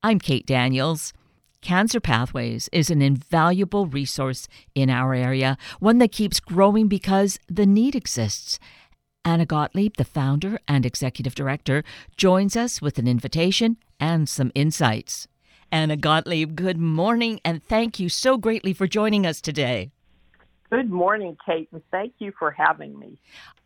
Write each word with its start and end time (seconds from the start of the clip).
I'm 0.00 0.20
Kate 0.20 0.46
Daniels. 0.46 1.12
Cancer 1.60 1.98
Pathways 1.98 2.68
is 2.70 2.88
an 2.88 3.02
invaluable 3.02 3.86
resource 3.86 4.46
in 4.72 4.90
our 4.90 5.12
area, 5.12 5.58
one 5.80 5.98
that 5.98 6.12
keeps 6.12 6.38
growing 6.38 6.86
because 6.86 7.36
the 7.48 7.66
need 7.66 7.96
exists. 7.96 8.60
Anna 9.24 9.44
Gottlieb, 9.44 9.96
the 9.96 10.04
founder 10.04 10.60
and 10.68 10.86
executive 10.86 11.34
director, 11.34 11.82
joins 12.16 12.56
us 12.56 12.80
with 12.80 12.98
an 12.98 13.08
invitation 13.08 13.76
and 13.98 14.28
some 14.28 14.52
insights. 14.54 15.26
Anna 15.72 15.96
Gottlieb, 15.96 16.54
good 16.54 16.78
morning, 16.78 17.40
and 17.44 17.60
thank 17.64 17.98
you 17.98 18.08
so 18.08 18.38
greatly 18.38 18.72
for 18.72 18.86
joining 18.86 19.26
us 19.26 19.40
today. 19.40 19.90
Good 20.70 20.90
morning, 20.90 21.36
Kate, 21.44 21.68
and 21.72 21.82
thank 21.90 22.12
you 22.18 22.32
for 22.38 22.52
having 22.52 22.96
me. 22.96 23.18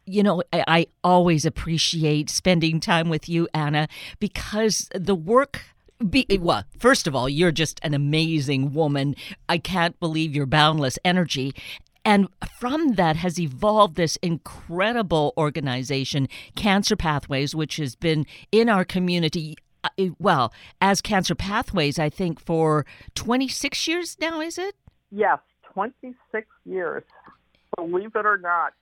You 0.07 0.23
know, 0.23 0.43
I, 0.51 0.65
I 0.67 0.87
always 1.05 1.45
appreciate 1.45 2.31
spending 2.31 2.81
time 2.81 3.11
with 3.11 3.29
you, 3.29 3.49
Anna, 3.53 3.87
because 4.19 4.89
the 4.95 5.15
work 5.15 5.61
be, 6.11 6.27
well, 6.41 6.65
first 6.79 7.07
of 7.07 7.15
all, 7.15 7.29
you're 7.29 7.53
just 7.53 7.81
an 7.83 7.95
amazing 7.95 8.73
woman. 8.73 9.15
I 9.49 9.59
can't 9.59 9.99
believe 10.01 10.35
your 10.35 10.47
boundless 10.47 10.99
energy. 11.05 11.55
And 12.05 12.29
from 12.59 12.95
that 12.95 13.17
has 13.17 13.39
evolved 13.39 13.97
this 13.97 14.17
incredible 14.17 15.33
organization, 15.37 16.29
Cancer 16.57 16.97
Pathways, 16.97 17.55
which 17.55 17.77
has 17.77 17.95
been 17.95 18.27
in 18.51 18.69
our 18.69 18.85
community, 18.85 19.57
uh, 19.85 19.89
well, 20.19 20.53
as 20.81 21.01
Cancer 21.01 21.35
Pathways, 21.35 21.99
I 21.99 22.09
think, 22.09 22.41
for 22.41 22.85
26 23.15 23.87
years 23.87 24.17
now, 24.21 24.41
is 24.41 24.59
it? 24.59 24.75
Yes, 25.11 25.39
26 25.73 26.47
years, 26.65 27.05
believe 27.77 28.17
it 28.17 28.27
or 28.27 28.39
not. 28.39 28.73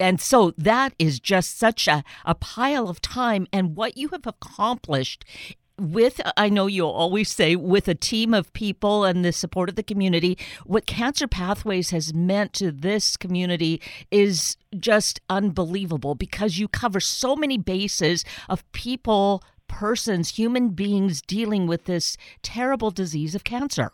And 0.00 0.20
so 0.20 0.52
that 0.56 0.94
is 0.98 1.20
just 1.20 1.58
such 1.58 1.86
a, 1.86 2.02
a 2.24 2.34
pile 2.34 2.88
of 2.88 3.00
time. 3.00 3.46
And 3.52 3.76
what 3.76 3.96
you 3.96 4.08
have 4.08 4.26
accomplished 4.26 5.24
with 5.82 6.20
i 6.36 6.48
know 6.48 6.66
you'll 6.66 6.88
always 6.88 7.30
say 7.30 7.56
with 7.56 7.88
a 7.88 7.94
team 7.94 8.32
of 8.32 8.52
people 8.52 9.04
and 9.04 9.24
the 9.24 9.32
support 9.32 9.68
of 9.68 9.74
the 9.74 9.82
community 9.82 10.38
what 10.64 10.86
cancer 10.86 11.26
pathways 11.26 11.90
has 11.90 12.14
meant 12.14 12.52
to 12.52 12.70
this 12.70 13.16
community 13.16 13.80
is 14.10 14.56
just 14.78 15.20
unbelievable 15.28 16.14
because 16.14 16.58
you 16.58 16.68
cover 16.68 17.00
so 17.00 17.34
many 17.34 17.58
bases 17.58 18.24
of 18.48 18.70
people 18.72 19.42
persons 19.66 20.36
human 20.36 20.68
beings 20.70 21.20
dealing 21.22 21.66
with 21.66 21.84
this 21.84 22.16
terrible 22.42 22.90
disease 22.90 23.34
of 23.34 23.42
cancer. 23.42 23.90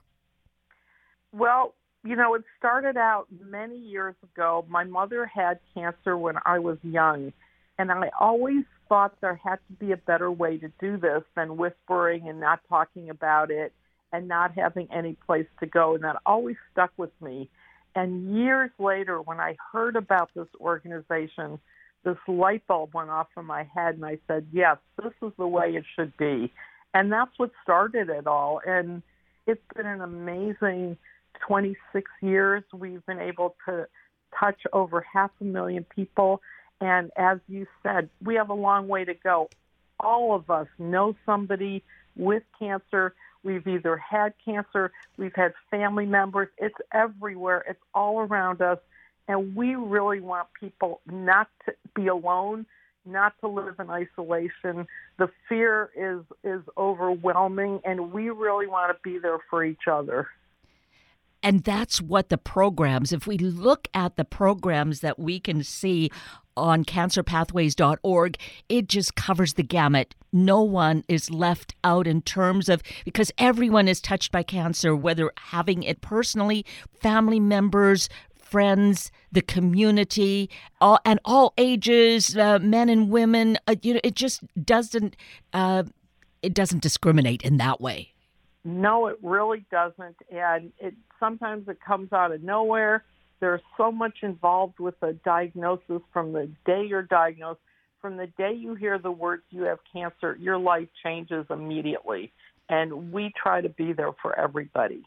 Well 1.32 1.74
you 2.04 2.16
know 2.16 2.34
it 2.34 2.44
started 2.58 2.96
out 2.96 3.26
many 3.46 3.76
years 3.76 4.14
ago. 4.22 4.64
My 4.68 4.84
mother 4.84 5.24
had 5.24 5.58
cancer 5.74 6.16
when 6.16 6.34
i 6.44 6.58
was 6.58 6.78
young 6.82 7.32
and 7.78 7.90
i 7.90 8.10
always 8.18 8.64
thought 8.88 9.20
there 9.20 9.40
had 9.42 9.56
to 9.56 9.72
be 9.78 9.92
a 9.92 9.96
better 9.96 10.30
way 10.30 10.58
to 10.58 10.70
do 10.80 10.96
this 10.96 11.22
than 11.36 11.56
whispering 11.56 12.28
and 12.28 12.40
not 12.40 12.60
talking 12.68 13.10
about 13.10 13.50
it 13.50 13.72
and 14.12 14.28
not 14.28 14.52
having 14.56 14.88
any 14.92 15.16
place 15.26 15.46
to 15.60 15.66
go. 15.66 15.94
And 15.94 16.04
that 16.04 16.16
always 16.24 16.56
stuck 16.72 16.90
with 16.96 17.10
me. 17.20 17.50
And 17.94 18.36
years 18.36 18.70
later, 18.78 19.20
when 19.20 19.40
I 19.40 19.56
heard 19.72 19.96
about 19.96 20.30
this 20.34 20.48
organization, 20.60 21.58
this 22.04 22.16
light 22.26 22.66
bulb 22.66 22.94
went 22.94 23.10
off 23.10 23.26
in 23.36 23.44
my 23.44 23.64
head, 23.74 23.96
and 23.96 24.04
I 24.04 24.18
said, 24.26 24.46
yes, 24.52 24.76
this 25.02 25.12
is 25.22 25.32
the 25.36 25.46
way 25.46 25.70
it 25.74 25.84
should 25.96 26.16
be. 26.16 26.52
And 26.94 27.12
that's 27.12 27.32
what 27.36 27.50
started 27.62 28.08
it 28.08 28.26
all. 28.26 28.60
And 28.66 29.02
it's 29.46 29.60
been 29.74 29.86
an 29.86 30.00
amazing 30.00 30.96
26 31.46 32.10
years. 32.22 32.62
We've 32.72 33.04
been 33.06 33.20
able 33.20 33.56
to 33.66 33.86
touch 34.38 34.60
over 34.72 35.04
half 35.12 35.30
a 35.40 35.44
million 35.44 35.84
people 35.94 36.40
and 36.80 37.10
as 37.16 37.38
you 37.48 37.66
said, 37.82 38.08
we 38.22 38.36
have 38.36 38.50
a 38.50 38.54
long 38.54 38.88
way 38.88 39.04
to 39.04 39.14
go. 39.14 39.48
All 40.00 40.34
of 40.34 40.50
us 40.50 40.68
know 40.78 41.16
somebody 41.26 41.82
with 42.16 42.42
cancer. 42.58 43.14
We've 43.42 43.66
either 43.66 43.96
had 43.96 44.34
cancer, 44.44 44.92
we've 45.16 45.34
had 45.34 45.54
family 45.70 46.06
members. 46.06 46.48
It's 46.58 46.74
everywhere, 46.92 47.64
it's 47.68 47.80
all 47.94 48.20
around 48.20 48.60
us. 48.60 48.78
And 49.26 49.54
we 49.54 49.74
really 49.74 50.20
want 50.20 50.48
people 50.58 51.00
not 51.06 51.48
to 51.66 51.74
be 51.94 52.06
alone, 52.08 52.66
not 53.04 53.34
to 53.40 53.48
live 53.48 53.74
in 53.78 53.90
isolation. 53.90 54.86
The 55.18 55.28
fear 55.48 55.90
is, 55.96 56.20
is 56.42 56.62
overwhelming, 56.76 57.80
and 57.84 58.12
we 58.12 58.30
really 58.30 58.66
want 58.66 58.96
to 58.96 58.98
be 59.02 59.18
there 59.18 59.38
for 59.50 59.64
each 59.64 59.86
other. 59.90 60.28
And 61.42 61.62
that's 61.62 62.00
what 62.00 62.30
the 62.30 62.38
programs, 62.38 63.12
if 63.12 63.26
we 63.26 63.38
look 63.38 63.86
at 63.94 64.16
the 64.16 64.24
programs 64.24 65.00
that 65.00 65.18
we 65.18 65.38
can 65.38 65.62
see 65.62 66.10
on 66.58 66.84
cancerpathways.org, 66.84 68.36
it 68.68 68.88
just 68.88 69.14
covers 69.14 69.54
the 69.54 69.62
gamut. 69.62 70.14
No 70.32 70.62
one 70.62 71.04
is 71.08 71.30
left 71.30 71.74
out 71.84 72.06
in 72.06 72.22
terms 72.22 72.68
of 72.68 72.82
because 73.04 73.32
everyone 73.38 73.88
is 73.88 74.00
touched 74.00 74.32
by 74.32 74.42
cancer, 74.42 74.94
whether 74.94 75.30
having 75.38 75.82
it 75.82 76.00
personally, 76.00 76.66
family 77.00 77.40
members, 77.40 78.08
friends, 78.48 79.10
the 79.30 79.42
community, 79.42 80.50
all, 80.80 80.98
and 81.04 81.20
all 81.24 81.54
ages, 81.58 82.36
uh, 82.36 82.58
men 82.58 82.88
and 82.88 83.10
women. 83.10 83.58
Uh, 83.66 83.76
you 83.82 83.94
know, 83.94 84.00
it 84.02 84.14
just 84.14 84.42
doesn't 84.64 85.16
uh, 85.52 85.84
it 86.42 86.54
doesn't 86.54 86.82
discriminate 86.82 87.42
in 87.42 87.56
that 87.58 87.80
way. 87.80 88.14
No, 88.64 89.06
it 89.06 89.16
really 89.22 89.64
doesn't, 89.70 90.16
and 90.30 90.72
it 90.78 90.94
sometimes 91.18 91.68
it 91.68 91.78
comes 91.80 92.12
out 92.12 92.32
of 92.32 92.42
nowhere 92.42 93.04
there's 93.40 93.60
so 93.76 93.92
much 93.92 94.18
involved 94.22 94.78
with 94.78 94.94
a 95.02 95.12
diagnosis 95.12 96.02
from 96.12 96.32
the 96.32 96.50
day 96.66 96.84
you're 96.86 97.02
diagnosed. 97.02 97.60
From 98.00 98.16
the 98.16 98.26
day 98.38 98.52
you 98.52 98.74
hear 98.74 98.98
the 98.98 99.10
words 99.10 99.42
you 99.50 99.62
have 99.62 99.78
cancer, 99.92 100.36
your 100.40 100.58
life 100.58 100.88
changes 101.02 101.46
immediately. 101.50 102.32
And 102.68 103.12
we 103.12 103.32
try 103.40 103.60
to 103.60 103.68
be 103.68 103.92
there 103.92 104.12
for 104.20 104.38
everybody. 104.38 105.02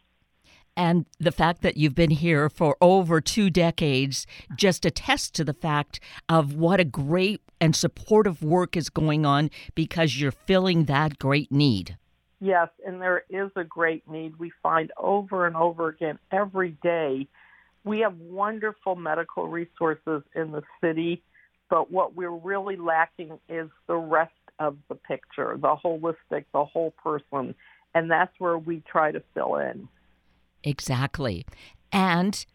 And 0.75 1.05
the 1.19 1.31
fact 1.31 1.61
that 1.61 1.77
you've 1.77 1.95
been 1.95 2.11
here 2.11 2.49
for 2.49 2.77
over 2.81 3.21
two 3.21 3.49
decades 3.49 4.25
just 4.55 4.85
attests 4.85 5.29
to 5.31 5.43
the 5.43 5.53
fact 5.53 5.99
of 6.29 6.55
what 6.55 6.79
a 6.79 6.85
great 6.85 7.41
and 7.59 7.75
supportive 7.75 8.41
work 8.41 8.75
is 8.75 8.89
going 8.89 9.25
on 9.25 9.51
because 9.75 10.19
you're 10.19 10.31
filling 10.31 10.85
that 10.85 11.19
great 11.19 11.51
need. 11.51 11.97
Yes, 12.39 12.69
and 12.85 12.99
there 12.99 13.23
is 13.29 13.51
a 13.55 13.63
great 13.63 14.09
need. 14.09 14.37
We 14.37 14.51
find 14.63 14.91
over 14.97 15.45
and 15.45 15.55
over 15.55 15.89
again 15.89 16.17
every 16.31 16.75
day 16.81 17.27
we 17.83 17.99
have 17.99 18.17
wonderful 18.17 18.95
medical 18.95 19.47
resources 19.47 20.23
in 20.35 20.51
the 20.51 20.63
city, 20.81 21.23
but 21.69 21.91
what 21.91 22.15
we're 22.15 22.29
really 22.29 22.75
lacking 22.75 23.39
is 23.49 23.69
the 23.87 23.95
rest 23.95 24.31
of 24.59 24.77
the 24.89 24.95
picture, 24.95 25.57
the 25.59 25.75
holistic, 25.83 26.45
the 26.53 26.65
whole 26.65 26.91
person. 27.03 27.55
And 27.93 28.09
that's 28.09 28.33
where 28.39 28.57
we 28.57 28.83
try 28.89 29.11
to 29.11 29.21
fill 29.33 29.55
in. 29.55 29.87
Exactly. 30.63 31.45
And 31.91 32.45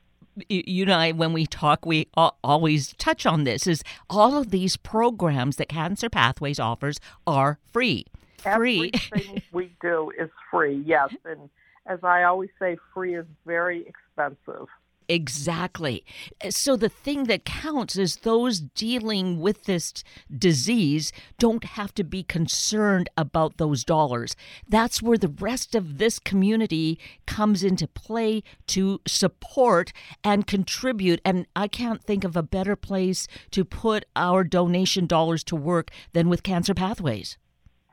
you 0.48 0.84
know, 0.84 1.12
when 1.12 1.32
we 1.32 1.46
talk, 1.46 1.86
we 1.86 2.08
always 2.14 2.94
touch 2.98 3.24
on 3.24 3.44
this 3.44 3.66
is 3.66 3.82
all 4.10 4.36
of 4.36 4.50
these 4.50 4.76
programs 4.76 5.56
that 5.56 5.68
Cancer 5.68 6.10
Pathways 6.10 6.60
offers 6.60 7.00
are 7.26 7.58
free. 7.72 8.04
Free. 8.38 8.92
Everything 8.94 9.42
we 9.52 9.74
do 9.80 10.12
is 10.18 10.28
free, 10.50 10.82
yes. 10.86 11.08
And 11.24 11.48
as 11.86 12.00
I 12.02 12.24
always 12.24 12.50
say, 12.58 12.76
free 12.92 13.16
is 13.16 13.24
very 13.46 13.86
expensive. 13.86 14.66
Exactly. 15.08 16.04
So 16.50 16.76
the 16.76 16.88
thing 16.88 17.24
that 17.24 17.44
counts 17.44 17.96
is 17.96 18.16
those 18.16 18.60
dealing 18.60 19.40
with 19.40 19.64
this 19.64 19.92
disease 20.36 21.12
don't 21.38 21.64
have 21.64 21.94
to 21.94 22.04
be 22.04 22.22
concerned 22.22 23.08
about 23.16 23.56
those 23.58 23.84
dollars. 23.84 24.34
That's 24.68 25.00
where 25.00 25.18
the 25.18 25.28
rest 25.28 25.74
of 25.74 25.98
this 25.98 26.18
community 26.18 26.98
comes 27.26 27.62
into 27.62 27.86
play 27.86 28.42
to 28.68 29.00
support 29.06 29.92
and 30.24 30.46
contribute. 30.46 31.20
And 31.24 31.46
I 31.54 31.68
can't 31.68 32.02
think 32.02 32.24
of 32.24 32.36
a 32.36 32.42
better 32.42 32.74
place 32.74 33.28
to 33.52 33.64
put 33.64 34.06
our 34.16 34.42
donation 34.42 35.06
dollars 35.06 35.44
to 35.44 35.56
work 35.56 35.90
than 36.12 36.28
with 36.28 36.42
Cancer 36.42 36.74
Pathways. 36.74 37.38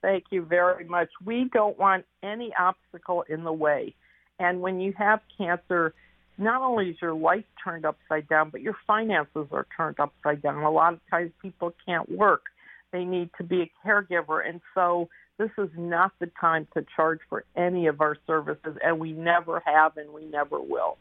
Thank 0.02 0.26
you 0.32 0.42
very 0.44 0.86
much. 0.86 1.10
We 1.24 1.50
don't 1.54 1.78
want 1.78 2.06
any 2.24 2.52
obstacle 2.60 3.24
in 3.30 3.44
the 3.44 3.54
way. 3.54 3.96
And 4.40 4.62
when 4.62 4.80
you 4.80 4.94
have 4.98 5.22
cancer, 5.38 5.94
not 6.38 6.62
only 6.62 6.90
is 6.90 6.98
your 7.02 7.14
life 7.14 7.46
turned 7.64 7.86
upside 7.86 8.28
down, 8.28 8.50
but 8.50 8.62
your 8.62 8.76
finances 8.88 9.48
are 9.52 9.68
turned 9.76 10.00
upside 10.00 10.42
down. 10.42 10.64
A 10.64 10.72
lot 10.72 10.94
of 10.94 11.00
times 11.10 11.32
people 11.42 11.74
can't 11.86 12.10
work. 12.10 12.44
They 12.92 13.06
need 13.06 13.30
to 13.38 13.44
be 13.44 13.62
a 13.62 13.72
caregiver. 13.86 14.48
And 14.48 14.62
so 14.74 15.10
this 15.38 15.52
is 15.58 15.70
not 15.78 16.12
the 16.20 16.30
time 16.40 16.68
to 16.76 16.86
charge 16.96 17.20
for 17.30 17.44
any 17.56 17.88
of 17.88 18.02
our 18.02 18.18
services, 18.28 18.78
and 18.84 19.00
we 19.00 19.12
never 19.14 19.62
have 19.66 19.98
and 19.98 20.14
we 20.14 20.26
never 20.26 20.60
will. 20.60 20.98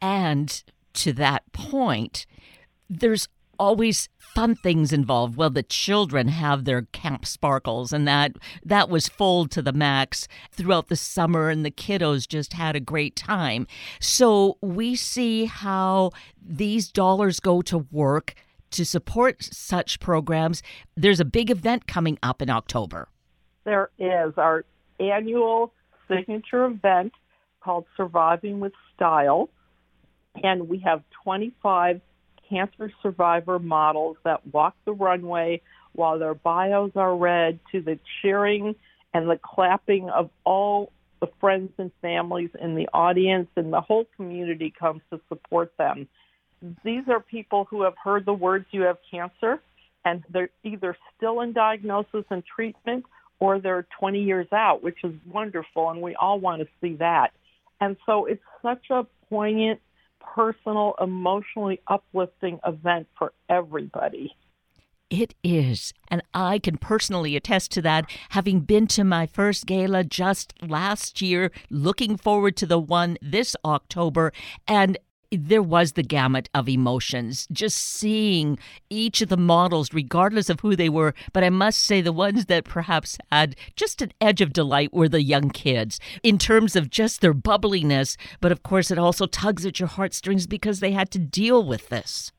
And 0.00 0.62
to 0.94 1.12
that 1.14 1.50
point, 1.52 2.26
there's 2.88 3.28
always 3.58 4.08
fun 4.18 4.54
things 4.54 4.92
involved. 4.92 5.36
Well, 5.36 5.50
the 5.50 5.62
children 5.62 6.28
have 6.28 6.64
their 6.64 6.82
camp 6.92 7.26
sparkles, 7.26 7.92
and 7.92 8.06
that 8.06 8.36
that 8.64 8.88
was 8.88 9.08
full 9.08 9.46
to 9.48 9.62
the 9.62 9.72
max 9.72 10.28
throughout 10.52 10.88
the 10.88 10.96
summer, 10.96 11.50
and 11.50 11.64
the 11.64 11.70
kiddos 11.70 12.26
just 12.28 12.52
had 12.52 12.76
a 12.76 12.80
great 12.80 13.16
time. 13.16 13.66
So 14.00 14.58
we 14.60 14.94
see 14.94 15.46
how 15.46 16.12
these 16.40 16.90
dollars 16.90 17.40
go 17.40 17.62
to 17.62 17.78
work 17.90 18.34
to 18.70 18.84
support 18.84 19.42
such 19.42 19.98
programs. 20.00 20.62
There's 20.96 21.20
a 21.20 21.24
big 21.24 21.50
event 21.50 21.86
coming 21.86 22.18
up 22.22 22.42
in 22.42 22.50
October. 22.50 23.08
there 23.64 23.90
is. 23.98 24.32
Our 24.36 24.64
annual 25.00 25.72
signature 26.08 26.64
event 26.66 27.12
called 27.60 27.84
Surviving 27.96 28.60
with 28.60 28.72
Style. 28.94 29.48
And 30.42 30.68
we 30.68 30.78
have 30.78 31.02
25 31.24 32.00
cancer 32.48 32.90
survivor 33.02 33.58
models 33.58 34.16
that 34.24 34.46
walk 34.52 34.74
the 34.84 34.92
runway 34.92 35.60
while 35.92 36.18
their 36.18 36.34
bios 36.34 36.92
are 36.96 37.16
read 37.16 37.58
to 37.72 37.80
the 37.80 37.98
cheering 38.20 38.74
and 39.14 39.28
the 39.28 39.38
clapping 39.42 40.08
of 40.10 40.30
all 40.44 40.92
the 41.20 41.28
friends 41.40 41.72
and 41.78 41.90
families 42.00 42.50
in 42.60 42.74
the 42.74 42.88
audience 42.92 43.48
and 43.56 43.72
the 43.72 43.80
whole 43.80 44.06
community 44.16 44.72
comes 44.78 45.00
to 45.10 45.20
support 45.28 45.72
them. 45.78 46.08
These 46.84 47.04
are 47.08 47.20
people 47.20 47.66
who 47.70 47.82
have 47.82 47.94
heard 48.02 48.24
the 48.24 48.32
words 48.32 48.66
you 48.70 48.82
have 48.82 48.98
cancer 49.10 49.60
and 50.04 50.22
they're 50.30 50.50
either 50.62 50.96
still 51.16 51.40
in 51.40 51.52
diagnosis 51.52 52.24
and 52.30 52.42
treatment 52.44 53.04
or 53.40 53.60
they're 53.60 53.86
20 53.98 54.22
years 54.22 54.46
out, 54.52 54.82
which 54.82 54.98
is 55.04 55.14
wonderful 55.30 55.90
and 55.90 56.00
we 56.00 56.14
all 56.14 56.38
want 56.38 56.62
to 56.62 56.68
see 56.80 56.96
that. 56.96 57.32
And 57.80 57.96
so 58.06 58.26
it's 58.26 58.42
such 58.62 58.90
a 58.90 59.06
poignant, 59.28 59.80
personal, 60.20 60.94
emotionally 61.00 61.80
uplifting 61.86 62.58
event 62.66 63.08
for 63.18 63.32
everybody. 63.48 64.34
It 65.10 65.34
is. 65.42 65.94
And 66.08 66.22
I 66.34 66.58
can 66.58 66.76
personally 66.76 67.34
attest 67.34 67.72
to 67.72 67.82
that, 67.82 68.10
having 68.30 68.60
been 68.60 68.86
to 68.88 69.04
my 69.04 69.26
first 69.26 69.64
gala 69.64 70.04
just 70.04 70.52
last 70.60 71.22
year, 71.22 71.50
looking 71.70 72.18
forward 72.18 72.56
to 72.58 72.66
the 72.66 72.78
one 72.78 73.16
this 73.22 73.56
October. 73.64 74.32
And 74.66 74.98
there 75.30 75.62
was 75.62 75.92
the 75.92 76.02
gamut 76.02 76.48
of 76.54 76.68
emotions, 76.68 77.46
just 77.52 77.76
seeing 77.76 78.58
each 78.88 79.20
of 79.20 79.28
the 79.28 79.36
models, 79.36 79.92
regardless 79.92 80.48
of 80.48 80.60
who 80.60 80.74
they 80.74 80.88
were. 80.88 81.14
But 81.32 81.44
I 81.44 81.50
must 81.50 81.80
say, 81.80 82.00
the 82.00 82.12
ones 82.12 82.46
that 82.46 82.64
perhaps 82.64 83.18
had 83.30 83.56
just 83.76 84.00
an 84.00 84.12
edge 84.20 84.40
of 84.40 84.52
delight 84.52 84.92
were 84.92 85.08
the 85.08 85.22
young 85.22 85.50
kids 85.50 86.00
in 86.22 86.38
terms 86.38 86.76
of 86.76 86.90
just 86.90 87.20
their 87.20 87.34
bubbliness. 87.34 88.16
But 88.40 88.52
of 88.52 88.62
course, 88.62 88.90
it 88.90 88.98
also 88.98 89.26
tugs 89.26 89.66
at 89.66 89.78
your 89.78 89.88
heartstrings 89.88 90.46
because 90.46 90.80
they 90.80 90.92
had 90.92 91.10
to 91.10 91.18
deal 91.18 91.62
with 91.64 91.88
this. 91.88 92.32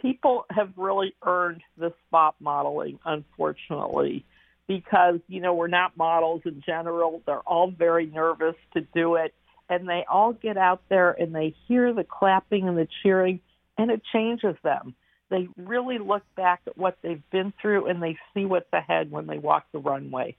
People 0.00 0.44
have 0.50 0.70
really 0.76 1.14
earned 1.24 1.62
the 1.78 1.92
spot 2.06 2.36
modeling, 2.40 2.98
unfortunately, 3.04 4.24
because, 4.66 5.20
you 5.28 5.40
know, 5.40 5.54
we're 5.54 5.68
not 5.68 5.96
models 5.96 6.42
in 6.44 6.62
general. 6.64 7.22
They're 7.26 7.40
all 7.40 7.70
very 7.70 8.06
nervous 8.06 8.56
to 8.74 8.80
do 8.94 9.14
it 9.14 9.34
and 9.68 9.88
they 9.88 10.04
all 10.08 10.32
get 10.32 10.56
out 10.56 10.82
there 10.88 11.10
and 11.10 11.34
they 11.34 11.54
hear 11.66 11.92
the 11.92 12.04
clapping 12.04 12.68
and 12.68 12.78
the 12.78 12.88
cheering 13.02 13.40
and 13.78 13.90
it 13.90 14.02
changes 14.12 14.56
them. 14.62 14.94
They 15.28 15.48
really 15.56 15.98
look 15.98 16.22
back 16.36 16.60
at 16.66 16.78
what 16.78 16.98
they've 17.02 17.22
been 17.30 17.52
through 17.60 17.86
and 17.86 18.02
they 18.02 18.16
see 18.32 18.44
what's 18.44 18.72
ahead 18.72 19.10
when 19.10 19.26
they 19.26 19.38
walk 19.38 19.66
the 19.72 19.78
runway. 19.78 20.36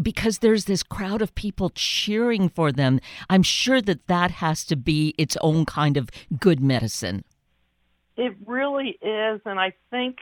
Because 0.00 0.38
there's 0.38 0.64
this 0.64 0.82
crowd 0.82 1.22
of 1.22 1.34
people 1.34 1.70
cheering 1.70 2.48
for 2.48 2.72
them, 2.72 3.00
I'm 3.28 3.42
sure 3.42 3.80
that 3.82 4.06
that 4.06 4.30
has 4.32 4.64
to 4.64 4.76
be 4.76 5.14
its 5.18 5.36
own 5.40 5.64
kind 5.64 5.96
of 5.96 6.10
good 6.38 6.60
medicine. 6.60 7.24
It 8.16 8.34
really 8.46 8.98
is. 9.00 9.40
And 9.44 9.60
I 9.60 9.74
think, 9.90 10.18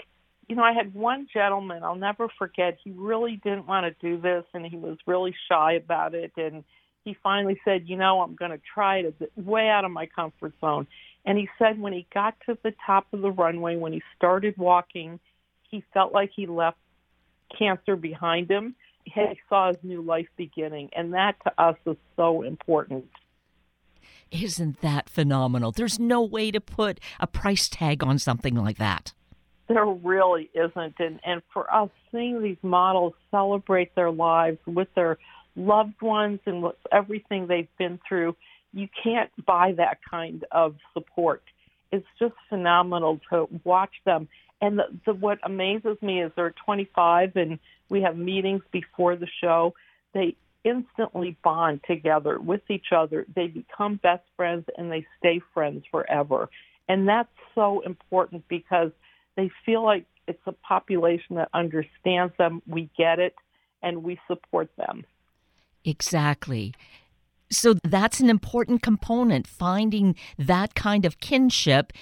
you 0.48 0.56
know, 0.56 0.62
I 0.62 0.72
had 0.72 0.94
one 0.94 1.26
gentleman, 1.32 1.82
I'll 1.82 1.96
never 1.96 2.28
forget, 2.38 2.78
he 2.82 2.90
really 2.90 3.40
didn't 3.42 3.66
want 3.66 3.86
to 3.86 4.06
do 4.06 4.20
this 4.20 4.44
and 4.52 4.66
he 4.66 4.76
was 4.76 4.98
really 5.06 5.34
shy 5.48 5.74
about 5.74 6.14
it. 6.14 6.32
And 6.36 6.64
he 7.08 7.16
finally 7.22 7.58
said, 7.64 7.88
you 7.88 7.96
know, 7.96 8.20
I'm 8.20 8.34
going 8.34 8.50
to 8.50 8.60
try 8.74 8.98
it. 8.98 9.14
It's 9.18 9.36
way 9.36 9.68
out 9.68 9.86
of 9.86 9.90
my 9.90 10.04
comfort 10.04 10.52
zone. 10.60 10.86
And 11.24 11.38
he 11.38 11.48
said 11.58 11.80
when 11.80 11.94
he 11.94 12.06
got 12.12 12.34
to 12.46 12.58
the 12.62 12.74
top 12.84 13.06
of 13.12 13.22
the 13.22 13.30
runway, 13.30 13.76
when 13.76 13.94
he 13.94 14.02
started 14.16 14.56
walking, 14.58 15.18
he 15.70 15.82
felt 15.94 16.12
like 16.12 16.30
he 16.36 16.46
left 16.46 16.76
cancer 17.58 17.96
behind 17.96 18.50
him. 18.50 18.74
He 19.04 19.12
saw 19.48 19.68
his 19.68 19.78
new 19.82 20.02
life 20.02 20.28
beginning. 20.36 20.90
And 20.94 21.14
that 21.14 21.36
to 21.44 21.52
us 21.60 21.76
is 21.86 21.96
so 22.14 22.42
important. 22.42 23.06
Isn't 24.30 24.82
that 24.82 25.08
phenomenal? 25.08 25.72
There's 25.72 25.98
no 25.98 26.22
way 26.22 26.50
to 26.50 26.60
put 26.60 27.00
a 27.18 27.26
price 27.26 27.70
tag 27.70 28.04
on 28.04 28.18
something 28.18 28.54
like 28.54 28.76
that. 28.76 29.14
There 29.68 29.86
really 29.86 30.50
isn't. 30.54 30.94
And, 30.98 31.20
and 31.24 31.40
for 31.54 31.72
us, 31.72 31.88
seeing 32.12 32.42
these 32.42 32.58
models 32.62 33.14
celebrate 33.30 33.94
their 33.94 34.10
lives 34.10 34.58
with 34.66 34.88
their 34.94 35.16
loved 35.58 36.00
ones 36.00 36.40
and 36.46 36.62
with 36.62 36.76
everything 36.92 37.46
they've 37.46 37.68
been 37.78 37.98
through, 38.08 38.36
you 38.72 38.88
can't 39.02 39.30
buy 39.44 39.72
that 39.72 39.98
kind 40.08 40.44
of 40.52 40.76
support. 40.94 41.42
It's 41.90 42.06
just 42.18 42.34
phenomenal 42.48 43.20
to 43.30 43.48
watch 43.64 43.94
them. 44.04 44.28
And 44.60 44.78
the, 44.78 44.84
the, 45.06 45.14
what 45.14 45.38
amazes 45.42 45.96
me 46.02 46.22
is 46.22 46.32
they're 46.36 46.54
25 46.64 47.36
and 47.36 47.58
we 47.88 48.02
have 48.02 48.16
meetings 48.16 48.62
before 48.72 49.16
the 49.16 49.28
show. 49.40 49.74
They 50.12 50.36
instantly 50.64 51.36
bond 51.42 51.80
together 51.86 52.38
with 52.38 52.62
each 52.68 52.92
other. 52.94 53.24
They 53.34 53.46
become 53.46 53.96
best 53.96 54.24
friends 54.36 54.66
and 54.76 54.90
they 54.90 55.06
stay 55.18 55.40
friends 55.54 55.84
forever. 55.90 56.50
And 56.88 57.08
that's 57.08 57.28
so 57.54 57.80
important 57.80 58.44
because 58.48 58.90
they 59.36 59.50
feel 59.64 59.84
like 59.84 60.04
it's 60.26 60.42
a 60.46 60.52
population 60.52 61.36
that 61.36 61.48
understands 61.54 62.34
them. 62.38 62.62
We 62.66 62.90
get 62.98 63.18
it 63.18 63.34
and 63.82 64.02
we 64.02 64.18
support 64.26 64.68
them. 64.76 65.04
Exactly. 65.88 66.74
So 67.50 67.74
that's 67.82 68.20
an 68.20 68.28
important 68.28 68.82
component, 68.82 69.46
finding 69.46 70.16
that 70.38 70.74
kind 70.74 71.06
of 71.06 71.18
kinship. 71.18 71.94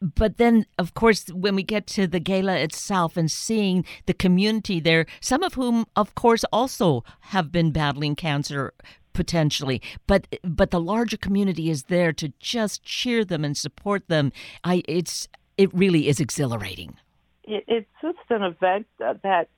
But 0.00 0.36
then, 0.36 0.64
of 0.78 0.94
course, 0.94 1.26
when 1.28 1.56
we 1.56 1.64
get 1.64 1.88
to 1.88 2.06
the 2.06 2.20
gala 2.20 2.56
itself 2.58 3.16
and 3.16 3.30
seeing 3.30 3.84
the 4.06 4.14
community 4.14 4.78
there, 4.78 5.06
some 5.20 5.42
of 5.42 5.54
whom, 5.54 5.86
of 5.96 6.14
course, 6.14 6.44
also 6.52 7.02
have 7.20 7.50
been 7.50 7.72
battling 7.72 8.14
cancer 8.14 8.72
potentially 9.12 9.82
but 10.06 10.26
but 10.42 10.70
the 10.70 10.80
larger 10.80 11.18
community 11.18 11.68
is 11.68 11.82
there 11.82 12.14
to 12.14 12.32
just 12.38 12.82
cheer 12.82 13.26
them 13.26 13.44
and 13.44 13.58
support 13.58 14.08
them 14.08 14.32
i 14.64 14.82
it's 14.88 15.28
it 15.58 15.68
really 15.74 16.08
is 16.08 16.18
exhilarating 16.18 16.96
it, 17.44 17.62
it's 17.68 17.90
just 18.00 18.16
an 18.30 18.42
event 18.42 18.86
that 18.98 19.50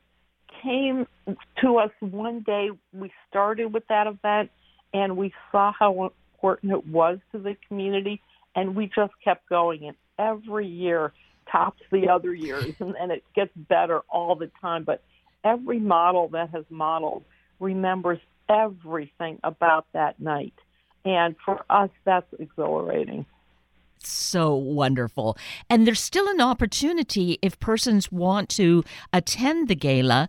came 0.63 1.07
to 1.61 1.77
us 1.79 1.91
one 2.01 2.41
day. 2.41 2.71
We 2.93 3.13
started 3.29 3.73
with 3.73 3.87
that 3.89 4.07
event 4.07 4.51
and 4.93 5.17
we 5.17 5.33
saw 5.51 5.73
how 5.79 6.13
important 6.35 6.73
it 6.73 6.87
was 6.87 7.19
to 7.33 7.39
the 7.39 7.57
community 7.69 8.21
and 8.55 8.77
we 8.77 8.91
just 8.95 9.13
kept 9.23 9.49
going 9.49 9.87
and 9.87 9.97
every 10.19 10.67
year 10.67 11.13
tops 11.51 11.83
the 11.91 12.09
other 12.09 12.33
years 12.33 12.75
and, 12.81 12.95
and 12.99 13.13
it 13.13 13.25
gets 13.35 13.53
better 13.57 14.01
all 14.09 14.37
the 14.37 14.51
time. 14.61 14.85
But 14.85 15.03
every 15.45 15.79
model 15.79 16.29
that 16.29 16.51
has 16.51 16.65
modeled 16.71 17.25
remembers 17.61 18.19
everything 18.49 19.39
about 19.43 19.87
that 19.93 20.21
night. 20.21 20.55
And 21.05 21.37
for 21.45 21.65
us, 21.69 21.91
that's 22.05 22.27
exhilarating 22.39 23.27
so 24.11 24.55
wonderful. 24.55 25.37
And 25.69 25.87
there's 25.87 26.01
still 26.01 26.29
an 26.29 26.41
opportunity 26.41 27.39
if 27.43 27.59
persons 27.59 28.11
want 28.11 28.49
to 28.51 28.85
attend 29.13 29.69
the 29.69 29.75
gala 29.75 30.29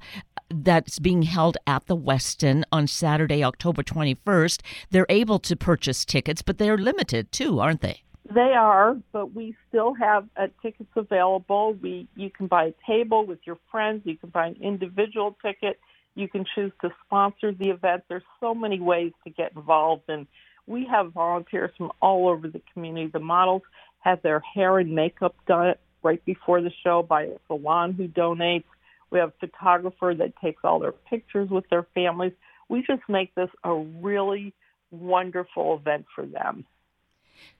that's 0.49 0.99
being 0.99 1.23
held 1.23 1.57
at 1.65 1.87
the 1.87 1.97
Westin 1.97 2.63
on 2.71 2.87
Saturday, 2.87 3.43
October 3.43 3.83
21st. 3.83 4.61
They're 4.91 5.07
able 5.09 5.39
to 5.39 5.55
purchase 5.55 6.05
tickets, 6.05 6.41
but 6.41 6.57
they're 6.57 6.77
limited 6.77 7.31
too, 7.31 7.59
aren't 7.59 7.81
they? 7.81 8.01
They 8.33 8.53
are, 8.57 8.97
but 9.11 9.33
we 9.35 9.55
still 9.69 9.93
have 9.93 10.27
uh, 10.35 10.47
tickets 10.61 10.89
available. 10.95 11.73
We 11.79 12.07
you 12.15 12.31
can 12.31 12.47
buy 12.47 12.65
a 12.65 12.73
table 12.87 13.23
with 13.25 13.39
your 13.45 13.57
friends. 13.69 14.01
You 14.03 14.17
can 14.17 14.29
buy 14.29 14.47
an 14.47 14.57
individual 14.61 15.37
ticket. 15.45 15.79
You 16.15 16.27
can 16.27 16.43
choose 16.55 16.71
to 16.81 16.89
sponsor 17.05 17.51
the 17.51 17.69
event. 17.69 18.03
There's 18.09 18.23
so 18.39 18.55
many 18.55 18.79
ways 18.79 19.11
to 19.25 19.29
get 19.29 19.51
involved, 19.55 20.03
and 20.07 20.25
we 20.67 20.87
have 20.89 21.13
volunteers 21.13 21.71
from 21.77 21.91
all 22.01 22.27
over 22.27 22.47
the 22.47 22.61
community. 22.73 23.09
The 23.11 23.19
models 23.19 23.61
have 23.99 24.21
their 24.21 24.39
hair 24.39 24.79
and 24.79 24.93
makeup 24.93 25.35
done 25.47 25.75
right 26.03 26.23
before 26.25 26.61
the 26.61 26.71
show 26.83 27.03
by 27.03 27.23
a 27.23 27.37
salon 27.47 27.93
who 27.93 28.07
donates. 28.07 28.65
We 29.11 29.19
have 29.19 29.29
a 29.29 29.47
photographer 29.47 30.13
that 30.15 30.33
takes 30.41 30.61
all 30.63 30.79
their 30.79 30.91
pictures 30.91 31.49
with 31.49 31.67
their 31.69 31.85
families. 31.93 32.33
We 32.69 32.81
just 32.81 33.03
make 33.07 33.33
this 33.35 33.49
a 33.63 33.73
really 33.73 34.53
wonderful 34.91 35.75
event 35.75 36.05
for 36.13 36.25
them. 36.25 36.65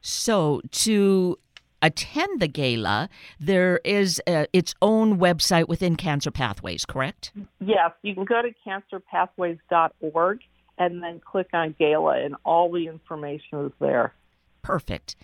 So, 0.02 0.62
to 0.72 1.38
attend 1.82 2.40
the 2.40 2.48
gala, 2.48 3.10
there 3.40 3.80
is 3.84 4.22
a, 4.28 4.48
its 4.54 4.74
own 4.82 5.20
website 5.20 5.68
within 5.68 5.96
Cancer 5.96 6.32
Pathways, 6.32 6.86
correct? 6.86 7.32
Yes, 7.60 7.92
you 8.02 8.16
can 8.16 8.26
go 8.26 8.42
to 8.42 8.52
cancerpathways.org 8.66 10.40
and 10.78 11.02
then 11.02 11.20
click 11.20 11.48
on 11.54 11.76
gala, 11.78 12.20
and 12.20 12.36
all 12.44 12.72
the 12.72 12.88
information 12.88 13.66
is 13.66 13.72
there. 13.80 14.14
Perfect. 14.62 15.16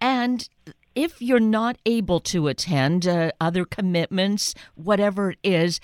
And 0.00 0.48
if 0.94 1.20
you're 1.20 1.40
not 1.40 1.76
able 1.84 2.20
to 2.20 2.48
attend 2.48 3.06
uh, 3.06 3.32
other 3.40 3.64
commitments, 3.64 4.54
whatever 4.74 5.32
it 5.32 5.38
is, 5.42 5.80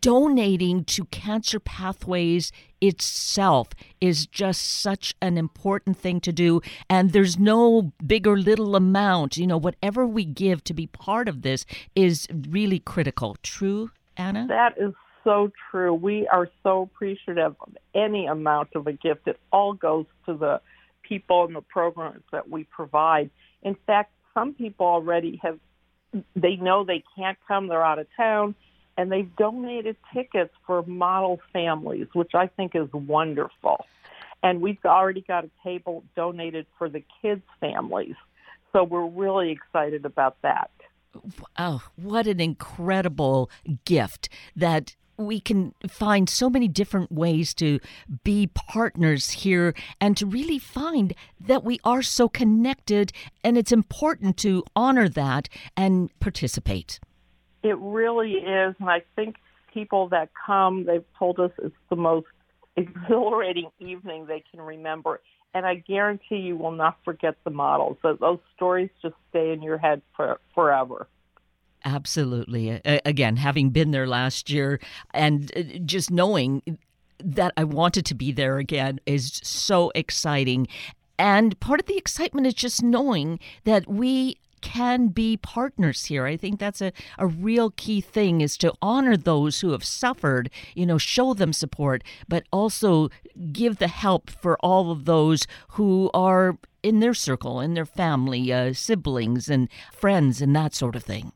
donating 0.00 0.84
to 0.84 1.04
Cancer 1.06 1.58
Pathways 1.58 2.52
itself 2.80 3.68
is 4.00 4.26
just 4.26 4.80
such 4.80 5.14
an 5.20 5.36
important 5.36 5.96
thing 5.96 6.20
to 6.20 6.32
do. 6.32 6.60
And 6.88 7.12
there's 7.12 7.38
no 7.38 7.92
big 8.04 8.26
or 8.26 8.38
little 8.38 8.76
amount. 8.76 9.36
You 9.36 9.46
know, 9.46 9.58
whatever 9.58 10.06
we 10.06 10.24
give 10.24 10.64
to 10.64 10.74
be 10.74 10.86
part 10.86 11.28
of 11.28 11.42
this 11.42 11.66
is 11.94 12.26
really 12.48 12.78
critical. 12.78 13.36
True, 13.42 13.90
Anna? 14.16 14.46
That 14.48 14.74
is 14.78 14.94
so 15.24 15.50
true. 15.70 15.94
We 15.94 16.26
are 16.28 16.48
so 16.62 16.82
appreciative 16.82 17.56
of 17.60 17.76
any 17.94 18.26
amount 18.26 18.70
of 18.74 18.86
a 18.86 18.92
gift. 18.92 19.26
It 19.26 19.38
all 19.52 19.72
goes 19.72 20.06
to 20.26 20.34
the 20.34 20.60
people 21.02 21.44
and 21.44 21.54
the 21.54 21.62
programs 21.62 22.22
that 22.32 22.48
we 22.48 22.64
provide. 22.64 23.30
In 23.62 23.76
fact, 23.86 24.12
some 24.34 24.54
people 24.54 24.86
already 24.86 25.40
have, 25.42 25.58
they 26.34 26.56
know 26.56 26.84
they 26.84 27.04
can't 27.16 27.38
come, 27.46 27.68
they're 27.68 27.84
out 27.84 27.98
of 27.98 28.06
town, 28.16 28.54
and 28.96 29.10
they've 29.10 29.34
donated 29.36 29.96
tickets 30.12 30.52
for 30.66 30.82
model 30.84 31.40
families, 31.52 32.06
which 32.12 32.34
I 32.34 32.46
think 32.46 32.74
is 32.74 32.92
wonderful. 32.92 33.84
And 34.42 34.60
we've 34.60 34.78
already 34.84 35.22
got 35.22 35.44
a 35.44 35.50
table 35.62 36.02
donated 36.16 36.66
for 36.76 36.88
the 36.88 37.04
kids' 37.20 37.42
families. 37.60 38.16
So 38.72 38.84
we're 38.84 39.06
really 39.06 39.50
excited 39.50 40.04
about 40.04 40.36
that. 40.42 40.70
Oh, 41.58 41.82
what 41.96 42.26
an 42.26 42.40
incredible 42.40 43.50
gift 43.84 44.28
that 44.56 44.96
we 45.26 45.40
can 45.40 45.74
find 45.88 46.28
so 46.28 46.50
many 46.50 46.68
different 46.68 47.10
ways 47.10 47.54
to 47.54 47.80
be 48.24 48.48
partners 48.48 49.30
here 49.30 49.74
and 50.00 50.16
to 50.16 50.26
really 50.26 50.58
find 50.58 51.14
that 51.40 51.64
we 51.64 51.78
are 51.84 52.02
so 52.02 52.28
connected 52.28 53.12
and 53.42 53.56
it's 53.56 53.72
important 53.72 54.36
to 54.38 54.64
honor 54.76 55.08
that 55.08 55.48
and 55.76 56.10
participate. 56.20 57.00
It 57.62 57.78
really 57.78 58.32
is. 58.32 58.74
And 58.78 58.90
I 58.90 59.02
think 59.16 59.36
people 59.72 60.08
that 60.08 60.30
come, 60.46 60.84
they've 60.84 61.04
told 61.18 61.38
us 61.38 61.50
it's 61.58 61.74
the 61.90 61.96
most 61.96 62.26
exhilarating 62.76 63.70
evening 63.78 64.26
they 64.26 64.42
can 64.50 64.60
remember. 64.60 65.20
And 65.54 65.66
I 65.66 65.74
guarantee 65.76 66.36
you 66.36 66.56
will 66.56 66.72
not 66.72 66.96
forget 67.04 67.36
the 67.44 67.50
models. 67.50 67.98
So 68.00 68.16
those 68.18 68.38
stories 68.56 68.88
just 69.02 69.14
stay 69.28 69.52
in 69.52 69.62
your 69.62 69.76
head 69.76 70.00
for, 70.16 70.40
forever. 70.54 71.06
Absolutely. 71.84 72.80
Again, 72.84 73.36
having 73.36 73.70
been 73.70 73.90
there 73.90 74.06
last 74.06 74.50
year 74.50 74.80
and 75.12 75.50
uh, 75.56 75.78
just 75.84 76.10
knowing 76.10 76.62
that 77.18 77.52
I 77.56 77.64
wanted 77.64 78.06
to 78.06 78.14
be 78.14 78.32
there 78.32 78.58
again 78.58 79.00
is 79.06 79.40
so 79.42 79.90
exciting. 79.94 80.68
And 81.18 81.58
part 81.60 81.80
of 81.80 81.86
the 81.86 81.96
excitement 81.96 82.46
is 82.46 82.54
just 82.54 82.82
knowing 82.82 83.38
that 83.64 83.88
we 83.88 84.38
can 84.60 85.08
be 85.08 85.36
partners 85.36 86.04
here. 86.04 86.24
I 86.24 86.36
think 86.36 86.60
that's 86.60 86.80
a, 86.80 86.92
a 87.18 87.26
real 87.26 87.70
key 87.72 88.00
thing 88.00 88.40
is 88.40 88.56
to 88.58 88.72
honor 88.80 89.16
those 89.16 89.60
who 89.60 89.72
have 89.72 89.84
suffered, 89.84 90.50
you 90.74 90.86
know, 90.86 90.98
show 90.98 91.34
them 91.34 91.52
support, 91.52 92.02
but 92.28 92.44
also 92.52 93.08
give 93.52 93.78
the 93.78 93.88
help 93.88 94.30
for 94.30 94.56
all 94.60 94.92
of 94.92 95.04
those 95.04 95.46
who 95.70 96.10
are 96.14 96.58
in 96.82 97.00
their 97.00 97.14
circle, 97.14 97.60
in 97.60 97.74
their 97.74 97.84
family, 97.84 98.52
uh, 98.52 98.72
siblings 98.72 99.48
and 99.48 99.68
friends 99.92 100.40
and 100.40 100.54
that 100.54 100.74
sort 100.74 100.96
of 100.96 101.02
thing. 101.02 101.32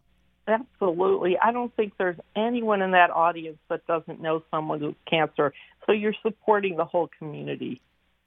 Absolutely. 0.49 1.37
I 1.39 1.51
don't 1.51 1.75
think 1.75 1.95
there's 1.99 2.19
anyone 2.37 2.81
in 2.81 2.93
that 2.93 3.11
audience 3.11 3.59
that 3.69 3.87
doesn't 3.87 4.21
know 4.21 4.43
someone 4.51 4.81
with 4.81 4.95
cancer. 5.09 5.53
So 5.87 5.93
you're 5.93 6.15
supporting 6.23 6.77
the 6.77 6.85
whole 6.85 7.11
community. 7.19 7.81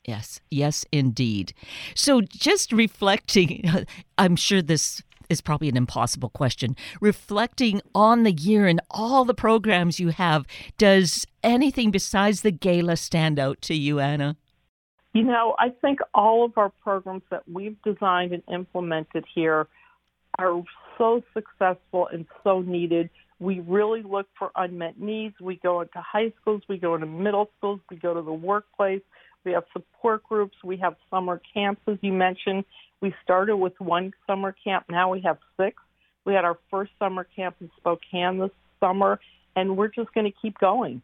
Yes, 0.06 0.42
yes, 0.50 0.86
indeed. 0.92 1.54
So 1.96 2.22
just 2.22 2.72
reflecting, 2.72 3.70
I'm 4.18 4.36
sure 4.36 4.62
this 4.62 5.02
is 5.30 5.42
probably 5.42 5.70
an 5.70 5.78
impossible 5.78 6.30
question. 6.30 6.76
Reflecting 7.00 7.82
on 7.94 8.24
the 8.24 8.32
year 8.32 8.66
and 8.66 8.82
all 8.90 9.24
the 9.24 9.34
programs 9.34 10.00
you 10.00 10.10
have, 10.10 10.46
does 10.78 11.26
anything 11.44 11.92
besides 11.92 12.42
the 12.42 12.52
gala 12.52 12.98
stand 12.98 13.40
out 13.40 13.62
to 13.62 13.76
you, 13.76 14.00
Anna? 14.00 14.36
You 15.14 15.24
know, 15.24 15.56
I 15.58 15.70
think 15.70 16.00
all 16.14 16.46
of 16.46 16.58
our 16.58 16.70
programs 16.70 17.24
that 17.32 17.44
we've 17.48 17.78
designed 17.84 18.34
and 18.34 18.44
implemented 18.52 19.26
here 19.34 19.68
are 20.38 20.64
so 21.00 21.24
successful 21.34 22.08
and 22.14 22.28
so 22.44 22.62
needed. 22.62 23.10
We 23.40 23.62
really 23.62 24.04
look 24.04 24.28
for 24.38 24.52
unmet 24.56 25.00
needs. 25.00 25.34
We 25.42 25.56
go 25.56 25.82
into 25.82 26.00
high 26.00 26.32
schools, 26.40 26.62
we 26.70 26.78
go 26.78 26.94
into 26.94 27.08
middle 27.08 27.50
schools, 27.58 27.80
we 27.90 27.98
go 27.98 28.14
to 28.14 28.22
the 28.22 28.34
workplace, 28.34 29.02
we 29.46 29.54
have 29.54 29.64
support 29.74 30.24
groups. 30.24 30.56
We 30.64 30.78
have 30.78 30.96
summer 31.10 31.42
camps, 31.54 31.82
as 31.88 31.98
you 32.02 32.14
mentioned. 32.14 32.66
We 33.02 33.14
started 33.24 33.58
with 33.58 33.80
one 33.80 34.14
summer 34.28 34.54
camp. 34.64 34.86
Now 34.90 35.10
we 35.10 35.22
have 35.22 35.38
six. 35.58 35.82
We 36.26 36.34
had 36.34 36.46
our 36.46 36.58
first 36.70 36.92
summer 37.00 37.26
camp 37.36 37.56
in 37.62 37.72
Spokane 37.78 38.40
this 38.40 38.52
summer, 38.80 39.20
and 39.56 39.78
we're 39.78 39.88
just 39.88 40.14
going 40.14 40.26
to 40.26 40.38
keep 40.42 40.60
going. 40.60 41.02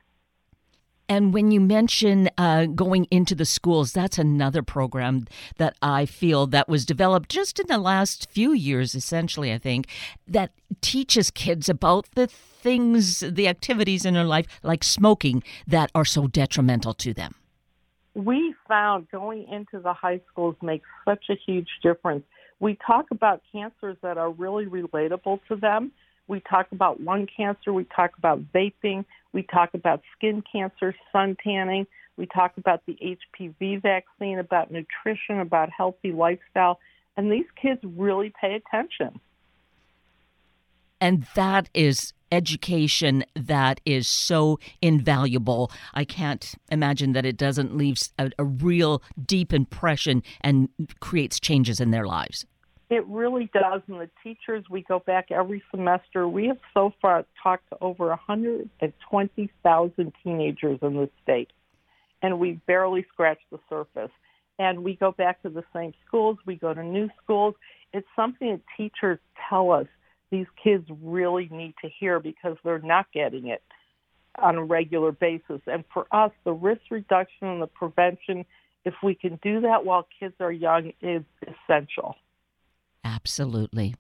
And 1.07 1.33
when 1.33 1.51
you 1.51 1.62
mention 1.62 2.29
uh, 2.38 2.65
going 2.65 3.05
into 3.12 3.35
the 3.35 3.45
schools, 3.45 3.93
that's 3.93 4.17
another 4.17 4.63
program 4.63 5.27
that 5.57 5.75
I 5.81 6.05
feel 6.05 6.47
that 6.47 6.67
was 6.67 6.85
developed 6.85 7.29
just 7.29 7.59
in 7.59 7.67
the 7.67 7.77
last 7.77 8.29
few 8.29 8.53
years, 8.53 8.95
essentially, 8.95 9.53
I 9.53 9.57
think, 9.57 9.88
that 10.27 10.51
teaches 10.81 11.29
kids 11.31 11.69
about 11.69 12.07
the 12.15 12.27
things, 12.27 13.19
the 13.19 13.47
activities 13.47 14.05
in 14.05 14.15
their 14.15 14.24
life, 14.24 14.47
like 14.63 14.83
smoking, 14.83 15.43
that 15.67 15.91
are 15.93 16.05
so 16.05 16.27
detrimental 16.27 16.93
to 16.95 17.13
them 17.13 17.35
we 18.15 18.55
found 18.67 19.12
going 19.12 19.45
into 19.51 19.79
the 19.79 19.93
high 19.93 20.21
schools 20.31 20.55
makes 20.62 20.88
such 21.03 21.25
a 21.29 21.35
huge 21.45 21.67
difference. 21.83 22.24
We 22.59 22.77
talk 22.88 23.07
about 23.12 23.41
cancers 23.51 23.97
that 24.01 24.17
are 24.17 24.31
really 24.31 24.65
relatable 24.65 25.41
to 25.50 25.57
them. 25.57 25.91
We 26.27 26.39
talk 26.39 26.67
about 26.71 27.01
lung 27.01 27.27
cancer, 27.35 27.71
we 27.71 27.83
talk 27.83 28.17
about 28.17 28.41
vaping, 28.53 29.05
we 29.36 29.44
talk 29.44 29.74
about 29.74 30.01
skin 30.18 30.42
cancer, 30.50 30.96
sun 31.12 31.36
tanning, 31.44 31.86
we 32.18 32.25
talk 32.25 32.54
about 32.58 32.82
the 32.88 32.98
HPV 33.04 33.82
vaccine, 33.82 34.39
about 34.39 34.72
nutrition, 34.72 35.42
about 35.42 35.70
healthy 35.70 36.13
lifestyle, 36.13 36.80
and 37.18 37.30
these 37.30 37.46
kids 37.62 37.82
really 37.84 38.34
pay 38.42 38.56
attention. 38.56 39.20
And 41.01 41.27
that 41.36 41.70
is 41.74 42.13
education 42.32 43.25
that 43.36 43.82
is 43.86 44.08
so 44.08 44.58
invaluable. 44.82 45.70
I 45.94 46.06
can't 46.06 46.56
imagine 46.72 47.12
that 47.12 47.25
it 47.25 47.36
doesn't 47.36 47.75
leave 47.75 48.00
a, 48.18 48.32
a, 48.39 48.46
real 48.46 49.04
deep 49.24 49.54
impression 49.54 50.24
and 50.42 50.70
creates 51.01 51.39
changes 51.39 51.82
in 51.82 51.92
their 51.92 52.08
lives. 52.08 52.46
It 52.89 53.06
really 53.08 53.50
does. 53.54 53.82
And 53.88 54.00
the 54.00 54.10
teachers, 54.24 54.63
we 54.70 54.82
go 54.82 55.00
back 55.00 55.32
every 55.32 55.63
semester. 55.72 56.27
We 56.27 56.48
have 56.48 56.60
so 56.74 56.94
far 57.01 57.25
talked 57.42 57.70
to 57.70 57.77
over 57.82 58.08
120,000 58.08 60.13
teenagers 60.24 60.80
in 60.82 60.94
the 60.94 61.10
state, 61.24 61.50
and 62.22 62.39
we 62.39 62.54
barely 62.68 63.06
scratched 63.12 63.50
the 63.51 63.60
surface. 63.70 64.12
And 64.58 64.84
we 64.84 64.96
go 64.96 65.12
back 65.12 65.42
to 65.42 65.50
the 65.50 65.63
same 65.74 65.94
schools, 66.08 66.38
we 66.46 66.56
go 66.56 66.74
to 66.74 66.84
new 66.84 67.10
schools. 67.22 67.56
It's 67.92 68.08
something 68.15 68.51
that 68.51 68.62
teachers 68.77 69.20
tell 69.50 69.72
us 69.72 69.88
these 70.32 70.48
kids 70.63 70.88
really 71.04 71.50
need 71.51 71.74
to 71.82 71.89
hear 72.00 72.20
because 72.20 72.58
they're 72.63 72.80
not 72.80 73.12
getting 73.13 73.48
it 73.48 73.62
on 74.42 74.56
a 74.56 74.63
regular 74.63 75.12
basis. 75.12 75.62
And 75.68 75.84
for 75.94 76.08
us, 76.12 76.32
the 76.44 76.54
risk 76.54 76.82
reduction 76.89 77.48
and 77.48 77.62
the 77.62 77.68
prevention, 77.68 78.46
if 78.86 78.94
we 79.04 79.15
can 79.15 79.39
do 79.42 79.62
that 79.62 79.86
while 79.86 80.08
kids 80.20 80.36
are 80.39 80.51
young, 80.51 80.92
is 81.01 81.24
essential. 81.42 82.15
Absolutely. 83.05 83.95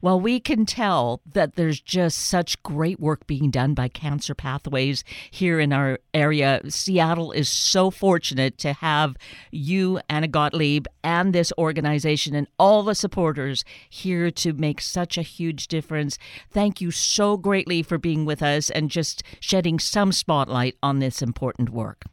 Well, 0.00 0.20
we 0.20 0.38
can 0.38 0.66
tell 0.66 1.20
that 1.32 1.54
there's 1.56 1.80
just 1.80 2.18
such 2.18 2.62
great 2.62 3.00
work 3.00 3.26
being 3.26 3.50
done 3.50 3.74
by 3.74 3.88
Cancer 3.88 4.34
Pathways 4.34 5.02
here 5.30 5.58
in 5.58 5.72
our 5.72 5.98
area. 6.12 6.60
Seattle 6.68 7.32
is 7.32 7.48
so 7.48 7.90
fortunate 7.90 8.58
to 8.58 8.74
have 8.74 9.16
you, 9.50 10.00
Anna 10.08 10.28
Gottlieb, 10.28 10.86
and 11.02 11.32
this 11.32 11.52
organization 11.58 12.34
and 12.34 12.46
all 12.58 12.82
the 12.82 12.94
supporters 12.94 13.64
here 13.88 14.30
to 14.30 14.52
make 14.52 14.80
such 14.80 15.16
a 15.16 15.22
huge 15.22 15.68
difference. 15.68 16.18
Thank 16.50 16.80
you 16.80 16.90
so 16.90 17.36
greatly 17.36 17.82
for 17.82 17.98
being 17.98 18.24
with 18.24 18.42
us 18.42 18.70
and 18.70 18.90
just 18.90 19.22
shedding 19.40 19.78
some 19.78 20.12
spotlight 20.12 20.76
on 20.82 20.98
this 20.98 21.22
important 21.22 21.70
work. 21.70 22.04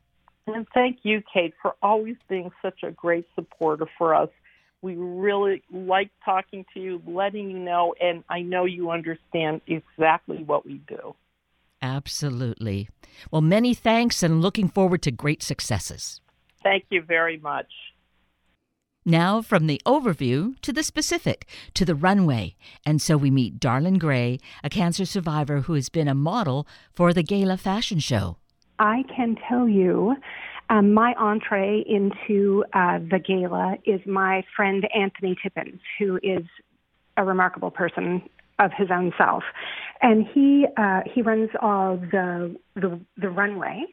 And 0.48 0.66
thank 0.74 1.00
you, 1.04 1.22
Kate, 1.32 1.54
for 1.62 1.76
always 1.84 2.16
being 2.28 2.52
such 2.62 2.84
a 2.84 2.92
great 2.92 3.28
supporter 3.36 3.86
for 3.98 4.16
us 4.16 4.30
we 4.82 4.96
really 4.96 5.64
like 5.72 6.10
talking 6.26 6.66
to 6.74 6.80
you, 6.80 7.02
letting 7.06 7.52
you 7.52 7.60
know, 7.60 7.94
and 8.02 8.24
I 8.30 8.42
know 8.42 8.66
you 8.66 8.92
understand 8.92 9.62
exactly 9.68 10.44
what 10.44 10.66
we 10.66 10.82
do. 10.88 11.16
Absolutely. 11.82 12.90
Well, 13.32 13.42
many 13.42 13.74
thanks 13.74 14.24
and 14.24 14.42
looking 14.42 14.70
forward 14.70 15.02
to 15.04 15.12
great 15.12 15.44
successes. 15.44 16.22
Thank 16.64 16.86
you 16.90 17.02
very 17.02 17.38
much. 17.38 17.68
Now, 19.04 19.42
from 19.42 19.66
the 19.66 19.82
overview 19.84 20.60
to 20.62 20.72
the 20.72 20.84
specific, 20.84 21.48
to 21.74 21.86
the 21.86 21.96
runway. 21.96 22.56
And 22.86 23.02
so 23.02 23.18
we 23.18 23.32
meet 23.32 23.60
Darlin 23.60 23.98
Gray, 23.98 24.38
a 24.64 24.70
cancer 24.70 25.06
survivor 25.06 25.62
who 25.62 25.74
has 25.74 25.90
been 25.90 26.08
a 26.08 26.14
model 26.14 26.68
for 26.94 27.12
the 27.12 27.24
Gala 27.24 27.58
Fashion 27.58 27.98
Show. 27.98 28.38
I 28.78 29.04
can 29.16 29.38
tell 29.50 29.68
you 29.68 30.16
um, 30.72 30.94
my 30.94 31.14
entree 31.20 31.84
into 31.86 32.64
uh, 32.74 33.00
the 33.00 33.20
gala 33.20 33.76
is 33.86 34.00
my 34.06 34.42
friend 34.56 34.88
Anthony 34.96 35.36
Tippins, 35.44 35.82
who 36.00 36.18
is 36.24 36.44
a 37.18 37.26
remarkable 37.26 37.72
person 37.72 38.22
of 38.58 38.72
his 38.78 38.88
own 38.90 39.12
self, 39.18 39.44
and 40.02 40.26
he 40.34 40.66
uh, 40.78 41.02
he 41.14 41.22
runs 41.22 41.50
all 41.62 41.98
the 41.98 42.56
the, 42.76 43.00
the 43.18 43.30
runway. 43.30 43.84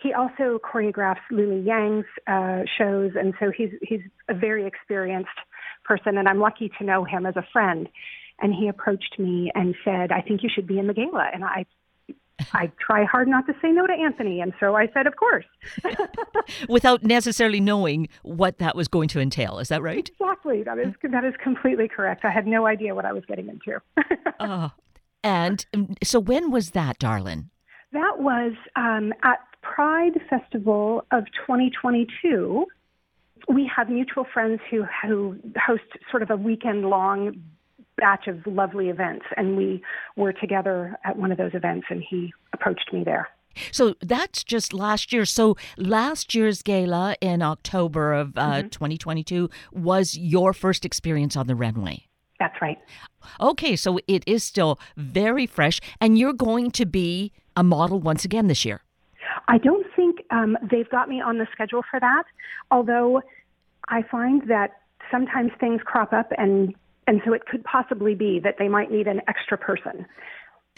He 0.00 0.12
also 0.12 0.60
choreographs 0.60 1.16
Lily 1.32 1.60
Yang's 1.60 2.06
uh, 2.28 2.62
shows, 2.78 3.12
and 3.18 3.34
so 3.40 3.50
he's 3.54 3.70
he's 3.82 4.02
a 4.28 4.34
very 4.34 4.64
experienced 4.64 5.30
person, 5.84 6.18
and 6.18 6.28
I'm 6.28 6.38
lucky 6.38 6.70
to 6.78 6.84
know 6.84 7.02
him 7.02 7.26
as 7.26 7.34
a 7.36 7.44
friend. 7.52 7.88
And 8.40 8.54
he 8.54 8.68
approached 8.68 9.18
me 9.18 9.50
and 9.56 9.74
said, 9.84 10.12
"I 10.12 10.20
think 10.20 10.44
you 10.44 10.50
should 10.54 10.68
be 10.68 10.78
in 10.78 10.86
the 10.86 10.94
gala," 10.94 11.30
and 11.34 11.44
I 11.44 11.66
I 12.52 12.70
try 12.78 13.04
hard 13.04 13.28
not 13.28 13.46
to 13.46 13.54
say 13.60 13.70
no 13.70 13.86
to 13.86 13.92
Anthony, 13.92 14.40
and 14.40 14.52
so 14.60 14.76
I 14.76 14.88
said, 14.94 15.06
of 15.06 15.16
course. 15.16 15.44
Without 16.68 17.02
necessarily 17.02 17.60
knowing 17.60 18.08
what 18.22 18.58
that 18.58 18.76
was 18.76 18.88
going 18.88 19.08
to 19.08 19.20
entail. 19.20 19.58
Is 19.58 19.68
that 19.68 19.82
right? 19.82 20.08
Exactly. 20.08 20.62
That 20.62 20.78
is 20.78 20.94
that 21.10 21.24
is 21.24 21.34
completely 21.42 21.88
correct. 21.88 22.24
I 22.24 22.30
had 22.30 22.46
no 22.46 22.66
idea 22.66 22.94
what 22.94 23.04
I 23.04 23.12
was 23.12 23.24
getting 23.26 23.48
into. 23.48 23.80
oh. 24.40 24.70
And 25.24 25.66
um, 25.74 25.94
so 26.02 26.20
when 26.20 26.50
was 26.50 26.70
that, 26.70 26.98
Darlin? 26.98 27.50
That 27.92 28.18
was 28.18 28.52
um, 28.76 29.12
at 29.22 29.40
Pride 29.62 30.20
Festival 30.30 31.04
of 31.10 31.24
2022. 31.46 32.66
We 33.48 33.70
have 33.74 33.88
mutual 33.88 34.26
friends 34.32 34.60
who 34.70 34.84
who 35.02 35.38
host 35.60 35.84
sort 36.10 36.22
of 36.22 36.30
a 36.30 36.36
weekend 36.36 36.84
long 36.84 37.42
batch 37.98 38.26
of 38.26 38.46
lovely 38.46 38.88
events, 38.88 39.26
and 39.36 39.56
we 39.56 39.82
were 40.16 40.32
together 40.32 40.96
at 41.04 41.16
one 41.16 41.32
of 41.32 41.38
those 41.38 41.54
events, 41.54 41.86
and 41.90 42.02
he 42.08 42.32
approached 42.52 42.92
me 42.92 43.04
there. 43.04 43.28
So 43.72 43.94
that's 44.00 44.44
just 44.44 44.72
last 44.72 45.12
year. 45.12 45.24
So 45.24 45.56
last 45.76 46.34
year's 46.34 46.62
gala 46.62 47.16
in 47.20 47.42
October 47.42 48.12
of 48.12 48.36
uh, 48.38 48.58
mm-hmm. 48.58 48.68
2022 48.68 49.50
was 49.72 50.16
your 50.16 50.52
first 50.52 50.84
experience 50.84 51.36
on 51.36 51.46
the 51.46 51.54
runway. 51.54 52.06
That's 52.38 52.54
right. 52.62 52.78
Okay, 53.40 53.74
so 53.74 53.98
it 54.06 54.22
is 54.26 54.44
still 54.44 54.78
very 54.96 55.46
fresh, 55.46 55.80
and 56.00 56.16
you're 56.16 56.32
going 56.32 56.70
to 56.72 56.86
be 56.86 57.32
a 57.56 57.64
model 57.64 57.98
once 57.98 58.24
again 58.24 58.46
this 58.46 58.64
year. 58.64 58.82
I 59.48 59.58
don't 59.58 59.86
think 59.96 60.22
um, 60.30 60.56
they've 60.70 60.88
got 60.88 61.08
me 61.08 61.20
on 61.20 61.38
the 61.38 61.46
schedule 61.52 61.82
for 61.90 61.98
that, 61.98 62.24
although 62.70 63.22
I 63.88 64.02
find 64.02 64.42
that 64.48 64.82
sometimes 65.10 65.50
things 65.58 65.80
crop 65.84 66.12
up 66.12 66.30
and 66.36 66.74
and 67.08 67.22
so 67.24 67.32
it 67.32 67.46
could 67.46 67.64
possibly 67.64 68.14
be 68.14 68.38
that 68.38 68.56
they 68.58 68.68
might 68.68 68.92
need 68.92 69.06
an 69.08 69.22
extra 69.26 69.56
person. 69.56 70.06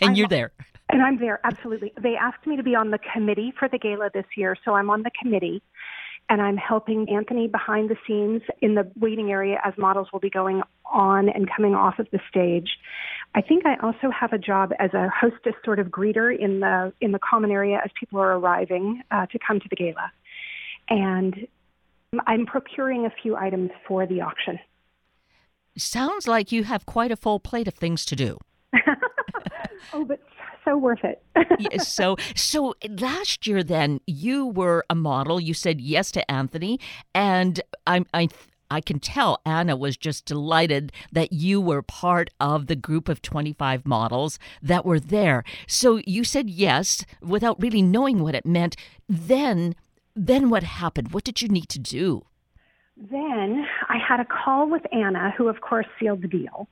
And 0.01 0.11
I'm, 0.11 0.15
you're 0.15 0.29
there. 0.29 0.53
And 0.89 1.03
I'm 1.03 1.19
there, 1.19 1.41
absolutely. 1.45 1.93
They 2.01 2.15
asked 2.15 2.47
me 2.47 2.57
to 2.57 2.63
be 2.63 2.77
on 2.77 2.93
the 2.93 3.01
committee 3.13 3.53
for 3.59 3.69
the 3.69 3.79
gala 3.79 4.11
this 4.15 4.25
year, 4.37 4.57
so 4.65 4.75
I'm 4.75 4.91
on 4.91 5.03
the 5.03 5.11
committee 5.21 5.61
and 6.29 6.41
I'm 6.41 6.57
helping 6.57 7.09
Anthony 7.09 7.49
behind 7.49 7.91
the 7.91 7.97
scenes 8.07 8.43
in 8.61 8.77
the 8.77 8.89
waiting 8.95 9.33
area 9.33 9.61
as 9.65 9.75
models 9.77 10.07
will 10.13 10.21
be 10.21 10.31
going 10.31 10.63
on 10.87 11.29
and 11.29 11.51
coming 11.55 11.75
off 11.75 11.99
of 11.99 12.07
the 12.13 12.21
stage. 12.31 12.69
I 13.35 13.41
think 13.41 13.67
I 13.67 13.75
also 13.83 14.11
have 14.13 14.33
a 14.33 14.39
job 14.39 14.71
as 14.79 14.95
a 14.95 15.09
hostess 15.09 15.55
sort 15.65 15.81
of 15.81 15.89
greeter 15.89 16.37
in 16.37 16.61
the 16.61 16.93
in 17.01 17.11
the 17.11 17.19
common 17.19 17.51
area 17.51 17.81
as 17.85 17.91
people 17.99 18.21
are 18.21 18.39
arriving 18.39 19.03
uh, 19.11 19.27
to 19.27 19.39
come 19.45 19.59
to 19.59 19.67
the 19.69 19.75
gala. 19.75 20.13
And 20.89 21.49
I'm 22.29 22.47
procuring 22.47 23.07
a 23.07 23.11
few 23.23 23.37
items 23.37 23.71
for 23.87 24.07
the 24.07 24.21
auction. 24.21 24.61
Sounds 25.81 26.29
like 26.29 26.53
you 26.53 26.65
have 26.65 26.87
quite 26.87 27.11
a 27.11 27.17
full 27.17 27.41
plate 27.41 27.69
of 27.69 27.75
things 27.75 28.05
to 28.07 28.17
do. 28.17 28.39
oh, 29.93 30.05
but 30.05 30.21
so 30.65 30.77
worth 30.77 31.05
it. 31.05 31.23
yes, 31.59 31.89
so 31.89 32.17
so 32.37 32.75
last 32.89 33.47
year 33.47 33.63
then 33.63 34.01
you 34.07 34.47
were 34.47 34.85
a 34.91 34.95
model. 34.95 35.41
You 35.41 35.55
said 35.55 35.81
yes 35.81 36.11
to 36.13 36.31
Anthony, 36.31 36.79
and 37.15 37.61
I 37.87 38.05
I 38.13 38.29
I 38.71 38.81
can 38.81 39.01
tell 39.01 39.41
Anna 39.45 39.77
was 39.77 39.97
just 39.97 40.27
delighted 40.27 40.93
that 41.11 41.33
you 41.33 41.61
were 41.61 41.83
part 41.83 42.31
of 42.39 42.67
the 42.67 42.77
group 42.77 43.09
of 43.09 43.21
25 43.21 43.85
models 43.85 44.39
that 44.63 44.87
were 44.87 45.01
there. 45.01 45.43
So 45.67 46.01
you 46.07 46.23
said 46.23 46.49
yes 46.49 47.05
without 47.21 47.61
really 47.61 47.83
knowing 47.83 48.23
what 48.23 48.35
it 48.35 48.47
meant. 48.47 48.77
Then 49.09 49.75
then 50.15 50.51
what 50.51 50.63
happened? 50.63 51.13
What 51.13 51.25
did 51.25 51.41
you 51.41 51.49
need 51.49 51.69
to 51.71 51.79
do? 51.79 52.27
Then 52.97 53.67
I 53.91 53.99
had 53.99 54.21
a 54.21 54.25
call 54.25 54.71
with 54.71 54.83
Anna, 54.93 55.35
who 55.37 55.49
of 55.49 55.61
course 55.61 55.87
sealed 55.99 56.23
the 56.23 56.29
deal. 56.29 56.69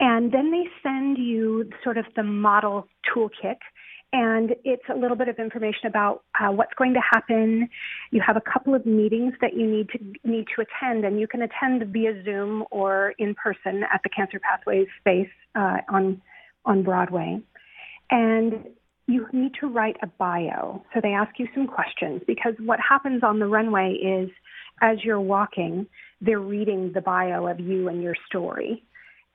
And 0.00 0.32
then 0.32 0.50
they 0.50 0.64
send 0.82 1.18
you 1.18 1.70
sort 1.84 1.98
of 1.98 2.06
the 2.16 2.22
model 2.22 2.88
toolkit. 3.06 3.58
And 4.14 4.56
it's 4.64 4.82
a 4.90 4.96
little 4.96 5.16
bit 5.16 5.28
of 5.28 5.38
information 5.38 5.86
about 5.86 6.22
uh, 6.38 6.50
what's 6.50 6.72
going 6.74 6.94
to 6.94 7.00
happen. 7.00 7.68
You 8.10 8.22
have 8.26 8.36
a 8.36 8.42
couple 8.42 8.74
of 8.74 8.84
meetings 8.84 9.34
that 9.40 9.54
you 9.54 9.66
need 9.66 9.88
to 9.90 9.98
need 10.24 10.46
to 10.54 10.62
attend, 10.62 11.06
and 11.06 11.18
you 11.18 11.26
can 11.26 11.40
attend 11.40 11.82
via 11.92 12.22
Zoom 12.22 12.64
or 12.70 13.14
in 13.18 13.34
person 13.34 13.84
at 13.90 14.02
the 14.02 14.10
Cancer 14.10 14.38
Pathways 14.38 14.86
space 15.00 15.30
uh, 15.54 15.78
on 15.88 16.20
on 16.66 16.82
Broadway. 16.82 17.40
And 18.10 18.66
you 19.06 19.26
need 19.32 19.52
to 19.60 19.66
write 19.66 19.96
a 20.02 20.06
bio. 20.06 20.82
So 20.92 21.00
they 21.02 21.12
ask 21.12 21.38
you 21.38 21.48
some 21.54 21.66
questions 21.66 22.20
because 22.26 22.54
what 22.58 22.80
happens 22.86 23.22
on 23.22 23.38
the 23.38 23.46
runway 23.46 23.94
is 23.94 24.30
as 24.82 24.98
you're 25.04 25.20
walking, 25.20 25.86
they're 26.22 26.40
reading 26.40 26.92
the 26.92 27.00
bio 27.00 27.46
of 27.46 27.60
you 27.60 27.88
and 27.88 28.02
your 28.02 28.14
story. 28.26 28.82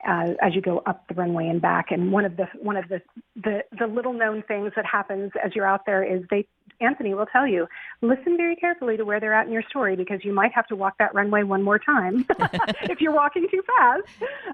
Uh, 0.06 0.34
as 0.40 0.54
you 0.54 0.60
go 0.60 0.80
up 0.86 1.08
the 1.08 1.14
runway 1.14 1.48
and 1.48 1.60
back. 1.60 1.90
And 1.90 2.12
one 2.12 2.24
of 2.24 2.36
the 2.36 2.46
one 2.60 2.76
of 2.76 2.88
the, 2.88 3.02
the 3.34 3.64
the 3.76 3.88
little 3.88 4.12
known 4.12 4.44
things 4.46 4.70
that 4.76 4.86
happens 4.86 5.32
as 5.44 5.56
you're 5.56 5.66
out 5.66 5.86
there 5.86 6.04
is 6.04 6.22
they 6.30 6.46
Anthony 6.80 7.14
will 7.14 7.26
tell 7.26 7.48
you 7.48 7.66
listen 8.00 8.36
very 8.36 8.54
carefully 8.54 8.96
to 8.96 9.04
where 9.04 9.18
they're 9.18 9.34
at 9.34 9.48
in 9.48 9.52
your 9.52 9.64
story 9.68 9.96
because 9.96 10.24
you 10.24 10.32
might 10.32 10.52
have 10.52 10.68
to 10.68 10.76
walk 10.76 10.98
that 11.00 11.12
runway 11.16 11.42
one 11.42 11.64
more 11.64 11.80
time 11.80 12.24
if 12.82 13.00
you're 13.00 13.12
walking 13.12 13.48
too 13.50 13.60
fast 13.66 14.06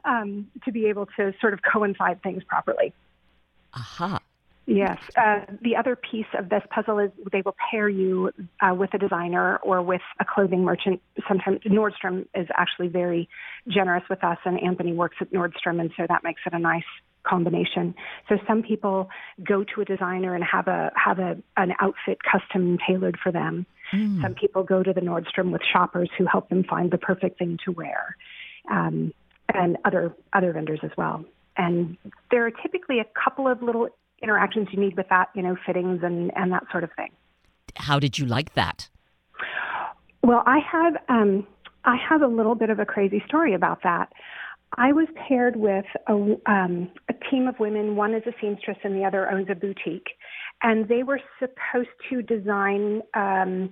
um, 0.07 0.51
to 0.65 0.73
be 0.73 0.87
able 0.87 1.05
to 1.19 1.35
sort 1.43 1.53
of 1.53 1.61
coincide 1.63 2.23
things 2.23 2.43
properly. 2.45 2.95
Aha. 3.75 4.21
Yes. 4.67 4.99
Uh, 5.17 5.41
the 5.61 5.77
other 5.77 5.95
piece 5.95 6.27
of 6.39 6.49
this 6.49 6.63
puzzle 6.71 6.99
is 6.99 7.11
they 7.31 7.43
will 7.43 7.57
pair 7.71 7.89
you 7.89 8.31
uh, 8.61 8.75
with 8.75 8.95
a 8.95 8.99
designer 8.99 9.59
or 9.59 9.83
with 9.83 10.01
a 10.21 10.25
clothing 10.25 10.65
merchant. 10.65 11.03
Sometimes 11.29 11.61
Nordstrom 11.61 12.27
is 12.35 12.49
actually 12.57 12.89
very 12.89 13.29
generous 13.69 14.05
with 14.09 14.25
us, 14.25 14.39
and 14.45 14.63
Anthony 14.63 14.95
works 14.95 15.17
at 15.21 15.31
Nordstrom, 15.33 15.81
and 15.81 15.91
so 15.97 16.07
that 16.09 16.25
makes 16.25 16.41
it 16.47 16.55
a 16.55 16.59
nice 16.59 16.85
combination. 17.25 17.95
So 18.29 18.39
some 18.47 18.63
people 18.63 19.11
go 19.43 19.65
to 19.65 19.81
a 19.81 19.85
designer 19.85 20.35
and 20.35 20.45
have 20.45 20.69
a 20.69 20.93
have 20.95 21.19
a 21.19 21.37
an 21.57 21.73
outfit 21.81 22.19
custom 22.23 22.79
tailored 22.87 23.19
for 23.23 23.33
them. 23.33 23.67
Mm. 23.93 24.23
Some 24.23 24.35
people 24.35 24.63
go 24.63 24.83
to 24.83 24.93
the 24.93 25.01
Nordstrom 25.01 25.51
with 25.51 25.63
shoppers 25.71 26.09
who 26.17 26.25
help 26.25 26.49
them 26.49 26.65
find 26.65 26.91
the 26.91 26.99
perfect 26.99 27.39
thing 27.39 27.59
to 27.65 27.73
wear, 27.73 28.17
um, 28.71 29.13
and 29.53 29.77
other 29.85 30.15
other 30.33 30.53
vendors 30.53 30.81
as 30.83 30.91
well. 30.97 31.25
And 31.57 31.99
there 32.31 32.47
are 32.47 32.51
typically 32.51 32.99
a 32.99 33.07
couple 33.23 33.47
of 33.47 33.63
little 33.63 33.89
interactions 34.25 34.69
you 34.73 34.81
need 34.81 34.97
with 34.97 35.09
that, 35.11 35.29
you 35.35 35.43
know, 35.43 35.57
fittings 35.65 36.01
and, 36.03 36.33
and 36.35 36.51
that 36.53 36.65
sort 36.73 36.83
of 36.83 36.91
thing. 36.97 37.11
How 37.77 37.99
did 38.01 38.19
you 38.19 38.27
like 38.27 38.55
that? 38.55 38.89
Well, 40.23 40.43
I 40.47 40.59
have 40.59 40.95
um, 41.09 41.47
I 41.85 41.97
have 42.09 42.23
a 42.23 42.27
little 42.27 42.55
bit 42.55 42.71
of 42.71 42.79
a 42.79 42.87
crazy 42.87 43.23
story 43.27 43.55
about 43.55 43.83
that. 43.83 44.13
I 44.77 44.93
was 44.93 45.07
paired 45.29 45.57
with 45.57 45.85
a, 46.09 46.13
um, 46.13 46.91
a 47.09 47.15
team 47.31 47.47
of 47.47 47.61
women. 47.61 47.95
One 47.95 48.15
is 48.15 48.23
a 48.27 48.33
seamstress, 48.41 48.79
and 48.83 48.97
the 48.97 49.05
other 49.05 49.31
owns 49.31 49.49
a 49.51 49.55
boutique, 49.55 50.09
and 50.63 50.89
they 50.89 51.03
were 51.03 51.21
supposed 51.39 51.91
to 52.11 52.23
design 52.23 53.03
um, 53.15 53.71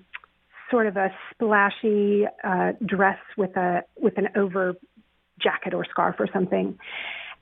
sort 0.70 0.86
of 0.86 0.96
a 0.96 1.08
splashy 1.32 2.24
uh, 2.44 2.72
dress 2.84 3.18
with 3.36 3.56
a 3.56 3.82
with 3.98 4.16
an 4.18 4.28
over 4.36 4.74
jacket 5.40 5.74
or 5.74 5.84
scarf 5.84 6.16
or 6.18 6.28
something. 6.32 6.78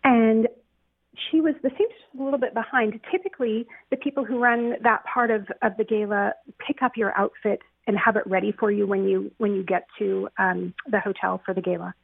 And 0.05 0.49
she 1.31 1.41
was 1.41 1.55
the 1.63 1.71
seamstress 1.71 2.19
a 2.19 2.23
little 2.23 2.39
bit 2.39 2.55
behind. 2.55 2.99
Typically, 3.11 3.67
the 3.91 3.97
people 3.97 4.25
who 4.25 4.39
run 4.39 4.75
that 4.83 5.05
part 5.05 5.31
of, 5.31 5.47
of 5.63 5.77
the 5.77 5.85
gala 5.85 6.33
pick 6.65 6.83
up 6.83 6.93
your 6.97 7.17
outfit 7.19 7.61
and 7.87 7.97
have 7.99 8.17
it 8.17 8.27
ready 8.27 8.53
for 8.53 8.71
you 8.71 8.87
when 8.87 9.09
you 9.09 9.33
when 9.39 9.55
you 9.55 9.65
get 9.65 9.87
to 9.99 10.29
um, 10.39 10.75
the 10.89 11.01
hotel 11.01 11.41
for 11.45 11.55
the 11.55 11.61
gala. 11.61 11.95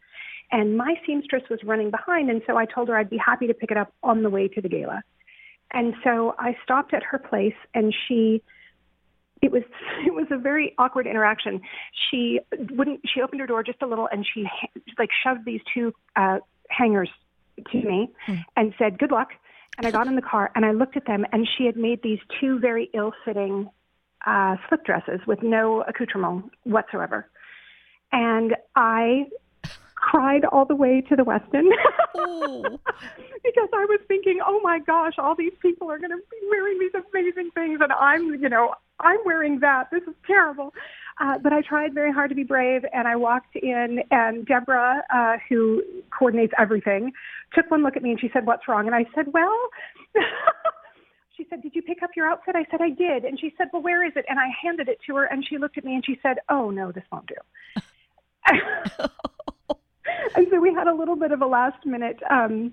And 0.51 0.77
my 0.77 0.95
seamstress 1.07 1.43
was 1.51 1.61
running 1.65 1.91
behind, 1.91 2.31
and 2.31 2.43
so 2.47 2.57
I 2.57 2.67
told 2.67 2.89
her 2.89 2.97
I'd 2.97 3.11
be 3.11 3.19
happy 3.19 3.47
to 3.47 3.55
pick 3.55 3.71
it 3.71 3.77
up 3.77 3.93
on 4.03 4.23
the 4.23 4.31
way 4.31 4.49
to 4.49 4.61
the 4.61 4.69
gala. 4.69 5.03
And 5.73 5.95
so 6.05 6.35
I 6.39 6.57
stopped 6.63 6.95
at 6.95 7.03
her 7.03 7.19
place, 7.19 7.55
and 7.75 7.95
she 8.07 8.43
it 9.43 9.53
was 9.53 9.63
it 10.07 10.15
was 10.15 10.27
a 10.31 10.39
very 10.39 10.75
awkward 10.79 11.07
interaction. 11.07 11.61
She 12.11 12.41
wouldn't. 12.71 13.01
She 13.07 13.21
opened 13.21 13.41
her 13.41 13.47
door 13.47 13.63
just 13.63 13.83
a 13.83 13.87
little, 13.87 14.09
and 14.11 14.27
she 14.33 14.47
like 14.99 15.11
shoved 15.25 15.45
these 15.45 15.61
two 15.73 15.93
uh, 16.17 16.39
hangers 16.69 17.11
to 17.73 17.77
me 17.77 18.11
mm. 18.27 18.45
and 18.57 18.75
said, 18.79 18.99
Good 18.99 19.11
luck. 19.11 19.31
And 19.79 19.87
I 19.87 19.91
got 19.91 20.07
in 20.07 20.17
the 20.17 20.23
car 20.23 20.51
and 20.55 20.65
I 20.65 20.73
looked 20.73 20.97
at 20.97 21.07
them, 21.07 21.27
and 21.33 21.47
she 21.57 21.67
had 21.67 21.77
made 21.77 22.03
these 22.03 22.19
two 22.41 22.59
very 22.59 22.91
ill 22.95 23.13
fitting 23.25 23.69
uh, 24.25 24.57
slip 24.69 24.85
dresses 24.85 25.21
with 25.27 25.43
no 25.43 25.83
accoutrement 25.83 26.51
whatsoever. 26.65 27.29
And 28.13 28.57
I 28.75 29.27
cried 29.95 30.45
all 30.45 30.65
the 30.65 30.75
way 30.75 31.03
to 31.09 31.17
the 31.17 31.25
Westin 31.25 31.69
because 32.15 33.69
I 33.75 33.85
was 33.87 34.01
thinking, 34.09 34.39
oh 34.47 34.61
my 34.63 34.79
gosh, 34.79 35.15
all 35.19 35.35
these 35.35 35.53
people 35.61 35.91
are 35.91 35.99
going 35.99 36.11
to 36.11 36.17
be 36.17 36.49
wearing 36.51 36.79
these 36.79 36.93
amazing 36.95 37.51
things, 37.55 37.81
and 37.83 37.93
I'm, 37.93 38.35
you 38.41 38.49
know, 38.49 38.75
I'm 39.01 39.19
wearing 39.25 39.61
that. 39.61 39.91
This 39.91 40.03
is 40.05 40.15
terrible. 40.27 40.73
Uh, 41.19 41.39
but 41.39 41.53
I 41.53 41.63
tried 41.63 41.95
very 41.95 42.13
hard 42.13 42.29
to 42.29 42.37
be 42.37 42.45
brave, 42.45 42.85
and 42.93 43.09
I 43.09 43.17
walked 43.17 43.57
in, 43.57 44.03
and 44.11 44.45
Deborah, 44.45 45.03
uh, 45.15 45.37
who 45.49 45.83
coordinates 46.11 46.53
everything, 46.59 47.13
took 47.55 47.71
one 47.71 47.83
look 47.83 47.97
at 47.97 48.03
me 48.03 48.11
and 48.11 48.21
she 48.21 48.29
said, 48.33 48.47
"What's 48.47 48.69
wrong?" 48.69 48.87
And 48.87 48.95
I 48.95 49.07
said, 49.15 49.33
"Well." 49.33 49.59
she 51.37 51.47
said, 51.51 51.63
Did 51.63 51.75
you 51.75 51.83
pick 51.83 52.03
up 52.03 52.11
your 52.17 52.27
outfit? 52.29 52.57
I 52.57 52.65
said, 52.71 52.81
I 52.81 52.91
did. 52.91 53.25
And 53.25 53.39
she 53.39 53.55
said, 53.59 53.69
Well, 53.73 53.83
where 53.83 54.07
is 54.07 54.13
it? 54.17 54.25
And 54.29 54.39
I 54.39 54.47
handed 54.63 54.89
it 54.89 54.99
to 55.07 55.17
her, 55.17 55.25
and 55.25 55.47
she 55.47 55.59
looked 55.59 55.79
at 55.79 55.85
me 55.85 55.95
and 55.95 56.05
she 56.05 56.19
said, 56.23 56.39
Oh, 56.49 56.71
no, 56.71 56.93
this 56.93 57.05
won't 57.13 57.27
do. 57.27 57.35
and 60.37 60.47
so 60.51 60.61
we 60.61 60.73
had 60.73 60.87
a 60.87 60.95
little 60.95 61.17
bit 61.17 61.33
of 61.33 61.43
a 61.43 61.47
last 61.47 61.85
minute 61.85 62.21
um, 62.31 62.73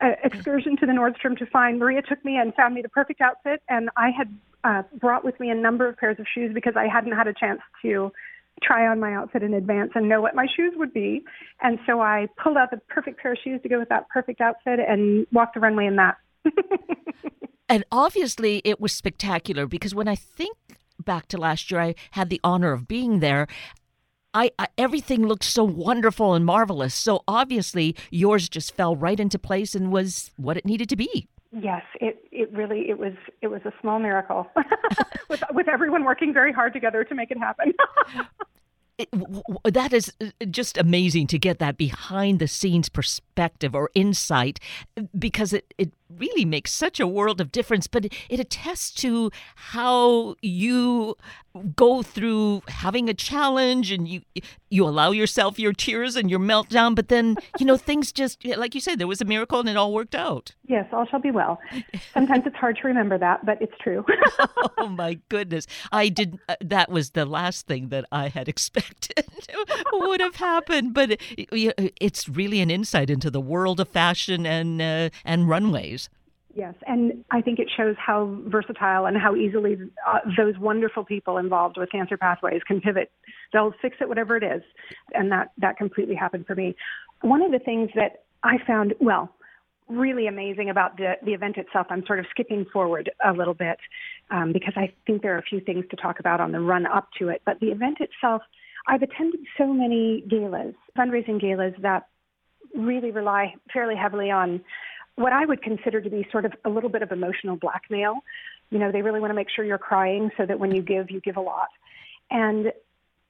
uh, 0.00 0.12
excursion 0.22 0.76
to 0.78 0.86
the 0.86 0.92
Nordstrom 0.92 1.36
to 1.38 1.46
find. 1.46 1.78
Maria 1.78 2.02
took 2.02 2.24
me 2.24 2.36
and 2.36 2.54
found 2.54 2.74
me 2.74 2.82
the 2.82 2.88
perfect 2.88 3.20
outfit, 3.20 3.62
and 3.68 3.90
I 3.96 4.10
had 4.10 4.28
uh, 4.64 4.82
brought 4.98 5.24
with 5.24 5.38
me 5.38 5.50
a 5.50 5.54
number 5.54 5.88
of 5.88 5.96
pairs 5.96 6.18
of 6.18 6.26
shoes 6.34 6.52
because 6.54 6.74
I 6.76 6.88
hadn't 6.88 7.12
had 7.12 7.28
a 7.28 7.34
chance 7.34 7.60
to 7.82 8.10
try 8.62 8.86
on 8.86 9.00
my 9.00 9.14
outfit 9.14 9.42
in 9.42 9.52
advance 9.52 9.92
and 9.94 10.08
know 10.08 10.20
what 10.20 10.34
my 10.34 10.46
shoes 10.56 10.72
would 10.76 10.92
be. 10.92 11.22
And 11.60 11.78
so 11.86 12.00
I 12.00 12.28
pulled 12.42 12.56
out 12.56 12.70
the 12.70 12.78
perfect 12.88 13.20
pair 13.20 13.32
of 13.32 13.38
shoes 13.42 13.60
to 13.62 13.68
go 13.68 13.78
with 13.78 13.88
that 13.88 14.08
perfect 14.08 14.40
outfit 14.40 14.80
and 14.80 15.26
walked 15.32 15.54
the 15.54 15.60
runway 15.60 15.86
in 15.86 15.96
that. 15.96 16.16
and 17.68 17.84
obviously, 17.90 18.62
it 18.64 18.80
was 18.80 18.92
spectacular 18.92 19.66
because 19.66 19.94
when 19.94 20.08
I 20.08 20.14
think 20.14 20.56
back 21.04 21.28
to 21.28 21.38
last 21.38 21.70
year, 21.70 21.80
I 21.80 21.94
had 22.12 22.30
the 22.30 22.40
honor 22.44 22.72
of 22.72 22.88
being 22.88 23.20
there. 23.20 23.46
I, 24.32 24.50
I, 24.58 24.66
everything 24.76 25.26
looked 25.26 25.44
so 25.44 25.62
wonderful 25.62 26.34
and 26.34 26.44
marvelous. 26.44 26.94
So 26.94 27.22
obviously, 27.28 27.94
yours 28.10 28.48
just 28.48 28.74
fell 28.74 28.96
right 28.96 29.18
into 29.18 29.38
place 29.38 29.74
and 29.74 29.92
was 29.92 30.32
what 30.36 30.56
it 30.56 30.64
needed 30.64 30.88
to 30.88 30.96
be. 30.96 31.28
Yes, 31.56 31.82
it 32.00 32.24
it 32.32 32.52
really 32.52 32.88
it 32.88 32.98
was 32.98 33.12
it 33.40 33.46
was 33.46 33.60
a 33.64 33.72
small 33.80 34.00
miracle 34.00 34.46
with 35.28 35.42
with 35.52 35.68
everyone 35.68 36.04
working 36.04 36.32
very 36.32 36.52
hard 36.52 36.72
together 36.72 37.04
to 37.04 37.14
make 37.14 37.30
it 37.30 37.38
happen. 37.38 37.72
It, 38.96 39.10
w- 39.10 39.42
that 39.64 39.92
is 39.92 40.12
uh, 40.20 40.26
just 40.52 40.78
amazing 40.78 41.26
to 41.26 41.36
get 41.36 41.58
that 41.58 41.76
behind 41.76 42.38
the 42.38 42.46
scenes 42.46 42.88
perspective 42.88 43.74
or 43.74 43.90
insight 43.92 44.60
because 45.18 45.52
it, 45.52 45.74
it 45.78 45.92
really 46.18 46.44
makes 46.44 46.72
such 46.72 47.00
a 47.00 47.06
world 47.06 47.40
of 47.40 47.52
difference 47.52 47.86
but 47.86 48.06
it, 48.28 48.40
attests 48.40 48.90
to 48.90 49.30
how 49.56 50.34
you 50.42 51.16
go 51.76 52.02
through 52.02 52.62
having 52.68 53.08
a 53.08 53.14
challenge 53.14 53.92
and 53.92 54.08
you 54.08 54.22
you 54.70 54.84
allow 54.84 55.12
yourself 55.12 55.56
your 55.58 55.72
tears 55.72 56.16
and 56.16 56.28
your 56.28 56.40
meltdown 56.40 56.94
but 56.94 57.08
then 57.08 57.36
you 57.58 57.66
know 57.66 57.76
things 57.76 58.10
just 58.10 58.44
like 58.56 58.74
you 58.74 58.80
said 58.80 58.98
there 58.98 59.06
was 59.06 59.20
a 59.20 59.24
miracle 59.24 59.60
and 59.60 59.68
it 59.68 59.76
all 59.76 59.92
worked 59.92 60.14
out. 60.16 60.54
Yes 60.66 60.86
all 60.92 61.06
shall 61.06 61.20
be 61.20 61.30
well. 61.30 61.60
Sometimes 62.12 62.44
it's 62.46 62.56
hard 62.56 62.76
to 62.78 62.88
remember 62.88 63.18
that 63.18 63.46
but 63.46 63.60
it's 63.62 63.76
true. 63.80 64.04
Oh 64.76 64.88
my 64.88 65.18
goodness. 65.28 65.66
I 65.92 66.08
did 66.08 66.38
uh, 66.48 66.56
that 66.60 66.90
was 66.90 67.10
the 67.10 67.24
last 67.24 67.66
thing 67.66 67.88
that 67.88 68.04
i 68.10 68.28
had 68.28 68.48
expected 68.48 69.24
would 69.92 70.20
have 70.20 70.36
happened 70.36 70.92
but 70.92 71.12
it, 71.12 71.92
it's 72.00 72.28
really 72.28 72.60
an 72.60 72.70
insight 72.70 73.08
into 73.10 73.30
the 73.30 73.40
world 73.40 73.80
of 73.80 73.88
fashion 73.88 74.44
and 74.44 74.82
uh, 74.82 75.08
and 75.24 75.48
runways 75.48 76.03
Yes, 76.56 76.74
and 76.86 77.24
I 77.32 77.40
think 77.40 77.58
it 77.58 77.68
shows 77.76 77.96
how 77.98 78.38
versatile 78.46 79.06
and 79.06 79.16
how 79.16 79.34
easily 79.34 79.76
uh, 80.06 80.20
those 80.36 80.56
wonderful 80.58 81.04
people 81.04 81.36
involved 81.36 81.76
with 81.76 81.90
cancer 81.90 82.16
pathways 82.16 82.62
can 82.64 82.80
pivot. 82.80 83.10
They'll 83.52 83.74
fix 83.82 83.96
it 84.00 84.08
whatever 84.08 84.36
it 84.36 84.44
is, 84.44 84.62
and 85.12 85.32
that 85.32 85.50
that 85.58 85.76
completely 85.76 86.14
happened 86.14 86.46
for 86.46 86.54
me. 86.54 86.76
One 87.22 87.42
of 87.42 87.50
the 87.50 87.58
things 87.58 87.90
that 87.96 88.24
I 88.44 88.58
found 88.66 88.94
well 89.00 89.34
really 89.88 90.26
amazing 90.26 90.70
about 90.70 90.96
the 90.96 91.14
the 91.24 91.32
event 91.32 91.56
itself. 91.56 91.86
I'm 91.90 92.06
sort 92.06 92.18
of 92.18 92.26
skipping 92.30 92.64
forward 92.72 93.10
a 93.24 93.32
little 93.32 93.54
bit 93.54 93.78
um, 94.30 94.52
because 94.52 94.74
I 94.76 94.92
think 95.06 95.22
there 95.22 95.34
are 95.34 95.38
a 95.38 95.42
few 95.42 95.60
things 95.60 95.84
to 95.90 95.96
talk 95.96 96.20
about 96.20 96.40
on 96.40 96.52
the 96.52 96.60
run 96.60 96.86
up 96.86 97.08
to 97.18 97.28
it. 97.28 97.42
But 97.44 97.60
the 97.60 97.68
event 97.68 97.98
itself, 98.00 98.42
I've 98.86 99.02
attended 99.02 99.40
so 99.58 99.66
many 99.66 100.24
galas, 100.28 100.74
fundraising 100.96 101.40
galas 101.40 101.74
that 101.82 102.08
really 102.74 103.10
rely 103.10 103.54
fairly 103.72 103.94
heavily 103.96 104.30
on 104.30 104.60
what 105.16 105.32
I 105.32 105.44
would 105.44 105.62
consider 105.62 106.00
to 106.00 106.10
be 106.10 106.26
sort 106.32 106.44
of 106.44 106.52
a 106.64 106.70
little 106.70 106.90
bit 106.90 107.02
of 107.02 107.12
emotional 107.12 107.56
blackmail. 107.56 108.16
You 108.70 108.78
know, 108.78 108.90
they 108.90 109.02
really 109.02 109.20
want 109.20 109.30
to 109.30 109.34
make 109.34 109.48
sure 109.54 109.64
you're 109.64 109.78
crying 109.78 110.30
so 110.36 110.44
that 110.46 110.58
when 110.58 110.74
you 110.74 110.82
give, 110.82 111.10
you 111.10 111.20
give 111.20 111.36
a 111.36 111.40
lot. 111.40 111.68
And 112.30 112.72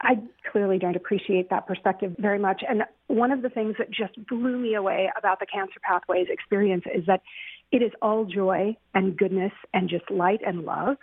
I 0.00 0.20
clearly 0.50 0.78
don't 0.78 0.96
appreciate 0.96 1.50
that 1.50 1.66
perspective 1.66 2.14
very 2.18 2.38
much. 2.38 2.62
And 2.68 2.84
one 3.06 3.32
of 3.32 3.42
the 3.42 3.48
things 3.48 3.76
that 3.78 3.90
just 3.90 4.14
blew 4.26 4.58
me 4.58 4.74
away 4.74 5.10
about 5.16 5.40
the 5.40 5.46
Cancer 5.46 5.80
Pathways 5.82 6.26
experience 6.30 6.84
is 6.94 7.06
that 7.06 7.22
it 7.70 7.82
is 7.82 7.92
all 8.02 8.24
joy 8.24 8.76
and 8.94 9.16
goodness 9.16 9.52
and 9.72 9.88
just 9.88 10.10
light 10.10 10.40
and 10.46 10.64
love. 10.64 10.96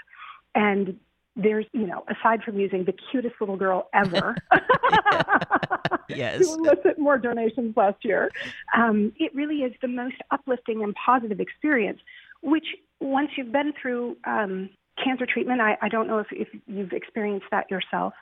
And 0.56 1.00
there's, 1.36 1.66
you 1.74 1.88
know, 1.88 2.04
aside 2.10 2.44
from 2.44 2.60
using 2.60 2.86
the 2.86 2.94
cutest 3.12 3.36
little 3.40 3.56
girl 3.56 3.90
ever 3.94 4.36
yes. 6.10 6.40
to 6.40 6.54
elicit 6.54 7.00
more 7.00 7.18
donations 7.18 7.76
last 7.78 8.04
year, 8.04 8.30
um, 8.76 9.14
it 9.18 9.34
really 9.34 9.58
is 9.58 9.74
the 9.82 9.88
most 9.88 10.16
uplifting 10.32 10.84
and 10.84 10.96
positive 10.96 11.40
experience, 11.40 12.00
which 12.42 12.66
once 13.00 13.30
you've 13.38 13.52
been 13.52 13.74
through 13.82 14.18
um, 14.26 14.70
cancer 15.02 15.26
treatment, 15.26 15.62
I, 15.62 15.78
I 15.82 15.90
don't 15.90 16.08
know 16.08 16.20
if, 16.20 16.28
if 16.32 16.48
you've 16.68 16.92
experienced 16.92 17.48
that 17.52 17.72
yourself. 17.72 18.14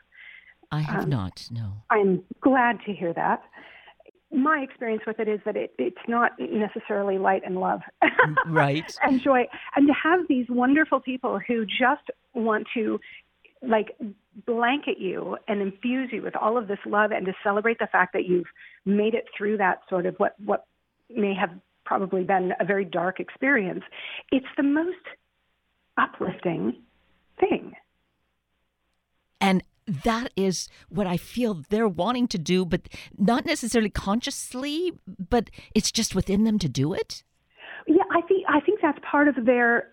I 0.71 0.81
have 0.81 1.05
um, 1.05 1.09
not, 1.09 1.47
no. 1.51 1.73
I'm 1.89 2.23
glad 2.41 2.79
to 2.85 2.93
hear 2.93 3.13
that 3.13 3.41
my 4.31 4.59
experience 4.59 5.01
with 5.07 5.19
it 5.19 5.27
is 5.27 5.39
that 5.45 5.55
it, 5.55 5.73
it's 5.77 5.97
not 6.07 6.31
necessarily 6.39 7.17
light 7.17 7.41
and 7.45 7.59
love 7.59 7.81
right 8.45 8.95
and 9.03 9.21
joy 9.21 9.45
and 9.75 9.87
to 9.87 9.93
have 9.93 10.21
these 10.29 10.45
wonderful 10.49 10.99
people 10.99 11.39
who 11.47 11.65
just 11.65 12.09
want 12.33 12.67
to 12.73 12.99
like 13.61 13.95
blanket 14.45 14.99
you 14.99 15.37
and 15.47 15.61
infuse 15.61 16.09
you 16.11 16.21
with 16.21 16.35
all 16.35 16.57
of 16.57 16.67
this 16.67 16.79
love 16.85 17.11
and 17.11 17.25
to 17.25 17.33
celebrate 17.43 17.77
the 17.79 17.87
fact 17.91 18.13
that 18.13 18.25
you've 18.25 18.47
made 18.85 19.13
it 19.13 19.25
through 19.37 19.57
that 19.57 19.79
sort 19.89 20.05
of 20.05 20.15
what 20.15 20.35
what 20.45 20.65
may 21.09 21.33
have 21.33 21.51
probably 21.85 22.23
been 22.23 22.53
a 22.59 22.65
very 22.65 22.85
dark 22.85 23.19
experience 23.19 23.83
it's 24.31 24.45
the 24.55 24.63
most 24.63 24.95
uplifting 25.97 26.73
thing 27.39 27.73
and 29.41 29.63
that 30.03 30.31
is 30.35 30.69
what 30.89 31.07
I 31.07 31.17
feel 31.17 31.63
they're 31.69 31.87
wanting 31.87 32.27
to 32.29 32.37
do, 32.37 32.65
but 32.65 32.81
not 33.17 33.45
necessarily 33.45 33.89
consciously, 33.89 34.91
but 35.29 35.49
it's 35.73 35.91
just 35.91 36.13
within 36.13 36.43
them 36.43 36.59
to 36.59 36.69
do 36.69 36.93
it. 36.93 37.23
Yeah, 37.87 38.03
I 38.11 38.21
think 38.21 38.45
I 38.47 38.59
think 38.59 38.81
that's 38.81 38.99
part 39.09 39.27
of 39.27 39.45
their 39.45 39.87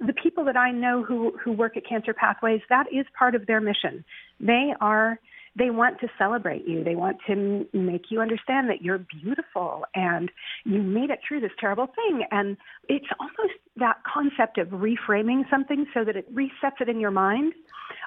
the 0.00 0.14
people 0.14 0.44
that 0.44 0.56
I 0.56 0.70
know 0.70 1.02
who 1.02 1.36
who 1.42 1.52
work 1.52 1.76
at 1.76 1.86
Cancer 1.86 2.14
Pathways. 2.14 2.60
That 2.68 2.86
is 2.92 3.06
part 3.18 3.34
of 3.34 3.46
their 3.46 3.60
mission. 3.60 4.04
They 4.40 4.72
are 4.80 5.18
they 5.56 5.70
want 5.70 6.00
to 6.00 6.08
celebrate 6.16 6.66
you. 6.66 6.84
They 6.84 6.94
want 6.94 7.18
to 7.26 7.66
make 7.72 8.10
you 8.10 8.20
understand 8.20 8.70
that 8.70 8.82
you're 8.82 8.98
beautiful 8.98 9.84
and 9.94 10.30
you 10.64 10.80
made 10.80 11.10
it 11.10 11.18
through 11.26 11.40
this 11.40 11.50
terrible 11.58 11.88
thing. 11.88 12.24
And 12.30 12.56
it's 12.88 13.06
almost 13.18 13.58
that 13.76 13.96
concept 14.04 14.58
of 14.58 14.68
reframing 14.68 15.42
something 15.50 15.86
so 15.92 16.04
that 16.04 16.16
it 16.16 16.32
resets 16.34 16.80
it 16.80 16.88
in 16.88 17.00
your 17.00 17.10
mind. 17.10 17.52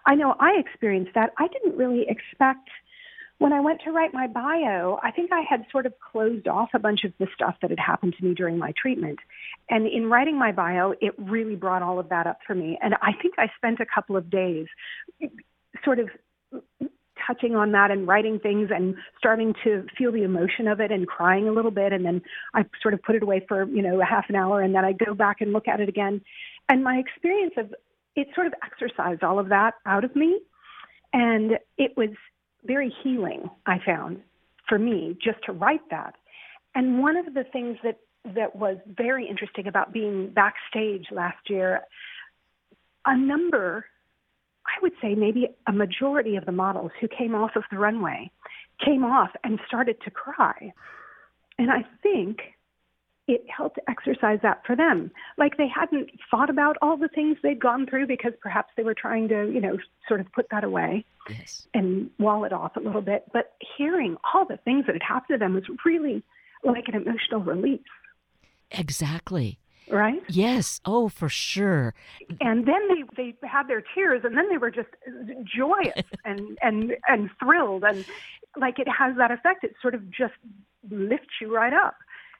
I 0.06 0.16
know 0.16 0.36
I 0.40 0.54
experienced 0.58 1.12
that. 1.16 1.32
I 1.38 1.48
didn't 1.48 1.78
really 1.78 2.06
expect 2.08 2.70
when 3.40 3.52
I 3.52 3.60
went 3.60 3.82
to 3.86 3.92
write 3.92 4.14
my 4.14 4.28
bio, 4.28 5.00
I 5.04 5.12
think 5.12 5.32
I 5.32 5.42
had 5.48 5.66
sort 5.72 5.86
of 5.86 5.94
closed 6.00 6.48
off 6.48 6.70
a 6.74 6.80
bunch 6.80 7.04
of 7.04 7.14
the 7.20 7.28
stuff 7.36 7.56
that 7.62 7.72
had 7.72 7.80
happened 7.80 8.16
to 8.18 8.26
me 8.26 8.34
during 8.34 8.58
my 8.58 8.74
treatment. 8.80 9.20
And 9.70 9.88
in 9.88 10.10
writing 10.10 10.38
my 10.38 10.52
bio, 10.52 10.94
it 11.02 11.14
really 11.18 11.56
brought 11.56 11.82
all 11.82 12.00
of 12.00 12.10
that 12.10 12.28
up 12.28 12.40
for 12.46 12.56
me. 12.56 12.78
And 12.82 12.94
I 12.96 13.12
think 13.22 13.36
I 13.38 13.48
spent 13.58 13.80
a 13.80 13.86
couple 13.86 14.16
of 14.16 14.30
days 14.30 14.68
sort 15.84 16.00
of 16.00 16.10
touching 17.26 17.56
on 17.56 17.72
that 17.72 17.92
and 17.92 18.08
writing 18.08 18.40
things 18.40 18.70
and 18.74 18.96
starting 19.18 19.54
to 19.64 19.86
feel 19.98 20.12
the 20.12 20.24
emotion 20.24 20.68
of 20.68 20.80
it 20.80 20.92
and 20.92 21.08
crying 21.08 21.48
a 21.48 21.52
little 21.52 21.72
bit 21.72 21.94
and 21.94 22.06
then 22.06 22.22
I 22.54 22.66
sort 22.82 22.94
of 22.94 23.02
put 23.02 23.16
it 23.16 23.24
away 23.24 23.46
for, 23.48 23.64
you 23.66 23.82
know, 23.82 24.02
a 24.02 24.06
half 24.06 24.26
an 24.30 24.36
hour 24.36 24.62
and 24.62 24.76
then 24.76 24.84
I 24.84 24.92
go 24.94 25.14
back 25.14 25.38
and 25.40 25.54
look 25.54 25.68
at 25.68 25.80
it 25.80 25.90
again. 25.90 26.22
And 26.70 26.84
my 26.84 26.96
experience 26.98 27.54
of 27.58 27.74
it 28.16 28.28
sort 28.36 28.48
of 28.48 28.54
exercised 28.64 29.24
all 29.24 29.40
of 29.40 29.50
that 29.50 29.76
out 29.86 30.04
of 30.04 30.16
me. 30.16 30.40
And 31.14 31.54
it 31.78 31.92
was 31.96 32.10
very 32.66 32.94
healing, 33.04 33.50
I 33.66 33.80
found, 33.86 34.22
for 34.68 34.80
me 34.80 35.18
just 35.24 35.40
to 35.46 35.52
write 35.52 35.90
that. 35.92 36.16
And 36.76 37.00
one 37.00 37.18
of 37.18 37.34
the 37.34 37.44
things 37.44 37.78
that, 37.84 38.00
that 38.36 38.56
was 38.56 38.78
very 38.88 39.28
interesting 39.28 39.68
about 39.68 39.94
being 39.94 40.30
backstage 40.30 41.08
last 41.12 41.50
year, 41.50 41.82
a 43.06 43.18
number, 43.18 43.86
I 44.66 44.82
would 44.82 44.94
say 45.02 45.14
maybe 45.14 45.50
a 45.68 45.74
majority 45.74 46.36
of 46.36 46.46
the 46.46 46.52
models 46.52 46.92
who 47.00 47.08
came 47.08 47.36
off 47.36 47.52
of 47.56 47.64
the 47.70 47.78
runway 47.78 48.32
came 48.84 49.04
off 49.04 49.30
and 49.44 49.60
started 49.68 49.98
to 50.06 50.12
cry. 50.12 50.74
And 51.58 51.70
I 51.70 51.86
think 52.02 52.40
it 53.28 53.46
helped 53.50 53.80
exercise 53.88 54.40
that 54.44 54.62
for 54.66 54.76
them. 54.76 55.12
Like 55.38 55.58
they 55.58 55.68
hadn't 55.68 56.10
thought 56.30 56.50
about 56.50 56.76
all 56.82 56.98
the 56.98 57.08
things 57.08 57.38
they'd 57.42 57.60
gone 57.60 57.86
through 57.86 58.08
because 58.08 58.34
perhaps 58.42 58.72
they 58.76 58.84
were 58.84 58.94
trying 58.94 59.30
to, 59.30 59.50
you 59.52 59.62
know, 59.62 59.78
sort 60.08 60.20
of 60.20 60.32
put 60.34 60.48
that 60.52 60.64
away 60.64 61.06
yes. 61.30 61.68
and 61.74 62.10
wall 62.20 62.44
it 62.44 62.52
off 62.52 62.76
a 62.76 62.82
little 62.82 63.02
bit. 63.02 63.26
But 63.32 63.54
hearing 63.78 64.18
all 64.34 64.46
the 64.46 64.58
things 64.58 64.86
that 64.88 64.96
had 64.96 65.04
happened 65.04 65.36
to 65.36 65.38
them 65.38 65.54
was 65.54 65.64
really 65.86 66.22
like 66.64 66.88
an 66.88 66.96
emotional 66.96 67.42
release. 67.42 67.82
Exactly. 68.72 69.58
Right? 69.90 70.22
Yes. 70.28 70.82
Oh, 70.86 71.08
for 71.08 71.30
sure. 71.30 71.94
And 72.42 72.66
then 72.66 72.88
they, 73.16 73.34
they 73.42 73.48
had 73.48 73.68
their 73.68 73.84
tears 73.96 74.22
and 74.26 74.36
then 74.36 74.50
they 74.50 74.58
were 74.58 74.72
just 74.72 74.90
joyous 75.46 76.06
and, 76.26 76.58
and, 76.62 76.94
and 77.08 77.30
thrilled. 77.42 77.84
And 77.86 78.04
like 78.60 78.80
it 78.80 78.88
has 78.90 79.16
that 79.18 79.32
effect. 79.32 79.64
It 79.64 79.76
sort 79.82 79.96
of 79.96 80.10
just 80.10 80.34
lifts 80.90 81.36
you 81.40 81.54
right 81.54 81.74
up. 81.74 81.96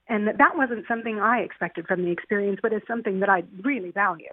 And 0.08 0.28
that 0.28 0.58
wasn't 0.58 0.86
something 0.88 1.20
I 1.20 1.40
expected 1.40 1.88
from 1.88 2.04
the 2.04 2.12
experience, 2.12 2.60
but 2.62 2.74
it's 2.74 2.88
something 2.88 3.20
that 3.22 3.30
I 3.30 3.44
really 3.62 3.92
value. 3.92 4.26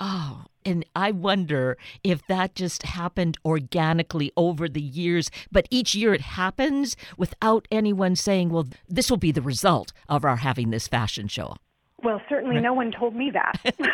Oh, 0.00 0.44
And 0.64 0.84
I 0.96 1.12
wonder 1.12 1.76
if 2.02 2.26
that 2.26 2.54
just 2.54 2.82
happened 2.82 3.38
organically 3.44 4.32
over 4.36 4.68
the 4.68 4.80
years, 4.80 5.30
but 5.52 5.68
each 5.70 5.94
year 5.94 6.12
it 6.14 6.22
happens 6.22 6.96
without 7.16 7.68
anyone 7.70 8.16
saying, 8.16 8.48
well, 8.48 8.66
this 8.88 9.08
will 9.08 9.18
be 9.18 9.30
the 9.30 9.42
result 9.42 9.92
of 10.08 10.24
our 10.24 10.36
having 10.36 10.70
this 10.70 10.88
fashion 10.88 11.28
show. 11.28 11.54
Well, 12.02 12.20
certainly 12.28 12.60
no 12.60 12.72
one 12.74 12.92
told 12.92 13.14
me 13.14 13.30
that. 13.30 13.60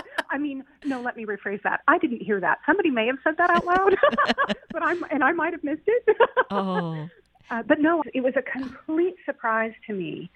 I 0.30 0.38
mean, 0.38 0.64
no, 0.84 1.00
let 1.00 1.16
me 1.16 1.26
rephrase 1.26 1.62
that. 1.62 1.80
I 1.88 1.98
didn't 1.98 2.22
hear 2.22 2.40
that. 2.40 2.58
Somebody 2.64 2.90
may 2.90 3.06
have 3.06 3.18
said 3.24 3.36
that 3.38 3.50
out 3.50 3.64
loud, 3.64 3.96
but 4.72 4.82
I'm 4.82 5.04
and 5.10 5.24
I 5.24 5.32
might 5.32 5.52
have 5.52 5.64
missed 5.64 5.82
it. 5.86 6.16
oh. 6.50 7.08
Uh, 7.50 7.64
but 7.64 7.80
no, 7.80 8.02
it 8.14 8.20
was 8.20 8.34
a 8.36 8.42
complete 8.42 9.16
surprise 9.26 9.72
to 9.88 9.92
me. 9.92 10.30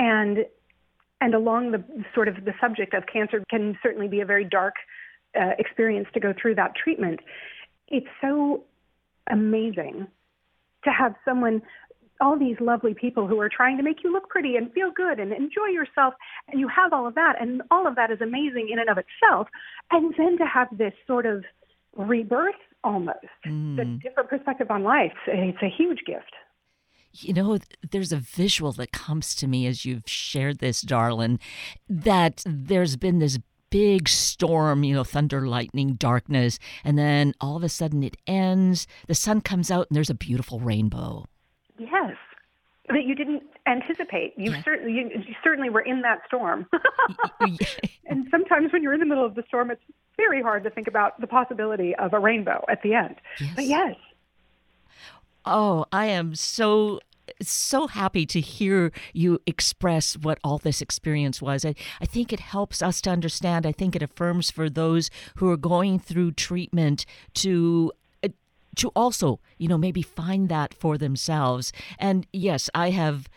And 0.00 0.46
and 1.20 1.34
along 1.34 1.72
the 1.72 1.84
sort 2.14 2.28
of 2.28 2.46
the 2.46 2.54
subject 2.60 2.94
of 2.94 3.04
cancer 3.06 3.44
can 3.50 3.78
certainly 3.82 4.08
be 4.08 4.20
a 4.20 4.24
very 4.24 4.44
dark 4.44 4.74
uh, 5.38 5.50
experience 5.58 6.08
to 6.14 6.20
go 6.20 6.32
through 6.40 6.54
that 6.54 6.74
treatment. 6.74 7.20
It's 7.88 8.06
so 8.22 8.64
amazing 9.30 10.06
to 10.84 10.90
have 10.90 11.14
someone 11.24 11.60
all 12.20 12.38
these 12.38 12.56
lovely 12.60 12.94
people 12.94 13.26
who 13.26 13.40
are 13.40 13.48
trying 13.48 13.76
to 13.78 13.82
make 13.82 14.04
you 14.04 14.12
look 14.12 14.28
pretty 14.28 14.56
and 14.56 14.72
feel 14.72 14.90
good 14.90 15.18
and 15.18 15.32
enjoy 15.32 15.66
yourself 15.72 16.14
and 16.48 16.60
you 16.60 16.68
have 16.68 16.92
all 16.92 17.06
of 17.06 17.14
that 17.14 17.34
and 17.40 17.62
all 17.70 17.86
of 17.86 17.96
that 17.96 18.10
is 18.10 18.20
amazing 18.20 18.68
in 18.70 18.78
and 18.78 18.90
of 18.90 18.98
itself 18.98 19.48
and 19.90 20.14
then 20.18 20.36
to 20.36 20.44
have 20.44 20.68
this 20.76 20.92
sort 21.06 21.24
of 21.24 21.44
rebirth 21.96 22.54
almost 22.84 23.18
mm. 23.46 23.80
a 23.80 23.84
different 24.02 24.28
perspective 24.28 24.70
on 24.70 24.82
life 24.82 25.12
it's 25.26 25.62
a 25.62 25.70
huge 25.70 26.00
gift 26.06 26.32
you 27.12 27.32
know, 27.32 27.58
there's 27.90 28.12
a 28.12 28.16
visual 28.16 28.72
that 28.72 28.92
comes 28.92 29.34
to 29.36 29.46
me 29.46 29.66
as 29.66 29.84
you've 29.84 30.08
shared 30.08 30.58
this, 30.58 30.82
Darlin, 30.82 31.38
that 31.88 32.42
there's 32.46 32.96
been 32.96 33.18
this 33.18 33.38
big 33.70 34.08
storm, 34.08 34.84
you 34.84 34.94
know, 34.94 35.04
thunder, 35.04 35.46
lightning, 35.46 35.94
darkness, 35.94 36.58
and 36.84 36.98
then 36.98 37.34
all 37.40 37.56
of 37.56 37.62
a 37.62 37.68
sudden 37.68 38.02
it 38.02 38.16
ends, 38.26 38.86
the 39.06 39.14
sun 39.14 39.40
comes 39.40 39.70
out, 39.70 39.86
and 39.88 39.96
there's 39.96 40.10
a 40.10 40.14
beautiful 40.14 40.60
rainbow. 40.60 41.24
Yes, 41.78 42.16
that 42.88 43.04
you 43.04 43.14
didn't 43.14 43.44
anticipate. 43.66 44.34
You 44.36 44.52
yeah. 44.52 44.62
certainly 44.62 44.92
you, 44.92 45.10
you, 45.14 45.34
certainly 45.42 45.70
were 45.70 45.80
in 45.80 46.02
that 46.02 46.20
storm. 46.26 46.66
and 48.06 48.26
sometimes 48.30 48.72
when 48.72 48.82
you're 48.82 48.94
in 48.94 49.00
the 49.00 49.06
middle 49.06 49.24
of 49.24 49.34
the 49.34 49.44
storm, 49.48 49.70
it's 49.70 49.82
very 50.16 50.42
hard 50.42 50.64
to 50.64 50.70
think 50.70 50.88
about 50.88 51.20
the 51.20 51.26
possibility 51.26 51.94
of 51.96 52.12
a 52.12 52.18
rainbow 52.18 52.64
at 52.68 52.82
the 52.82 52.94
end. 52.94 53.16
Yes. 53.40 53.52
But 53.54 53.64
yes. 53.64 53.96
Oh, 55.50 55.84
I 55.90 56.06
am 56.06 56.36
so 56.36 57.00
so 57.42 57.86
happy 57.88 58.24
to 58.26 58.40
hear 58.40 58.92
you 59.12 59.40
express 59.46 60.16
what 60.16 60.38
all 60.44 60.58
this 60.58 60.80
experience 60.80 61.42
was. 61.42 61.64
I, 61.64 61.74
I 62.00 62.04
think 62.04 62.32
it 62.32 62.40
helps 62.40 62.82
us 62.82 63.00
to 63.02 63.10
understand. 63.10 63.66
I 63.66 63.72
think 63.72 63.94
it 63.96 64.02
affirms 64.02 64.50
for 64.50 64.68
those 64.68 65.10
who 65.36 65.50
are 65.50 65.56
going 65.56 65.98
through 65.98 66.32
treatment 66.32 67.04
to 67.34 67.92
uh, 68.22 68.28
to 68.76 68.90
also, 68.94 69.40
you 69.58 69.66
know, 69.66 69.78
maybe 69.78 70.02
find 70.02 70.48
that 70.50 70.72
for 70.72 70.96
themselves. 70.96 71.72
And 71.98 72.28
yes, 72.32 72.70
I 72.72 72.90
have 72.90 73.28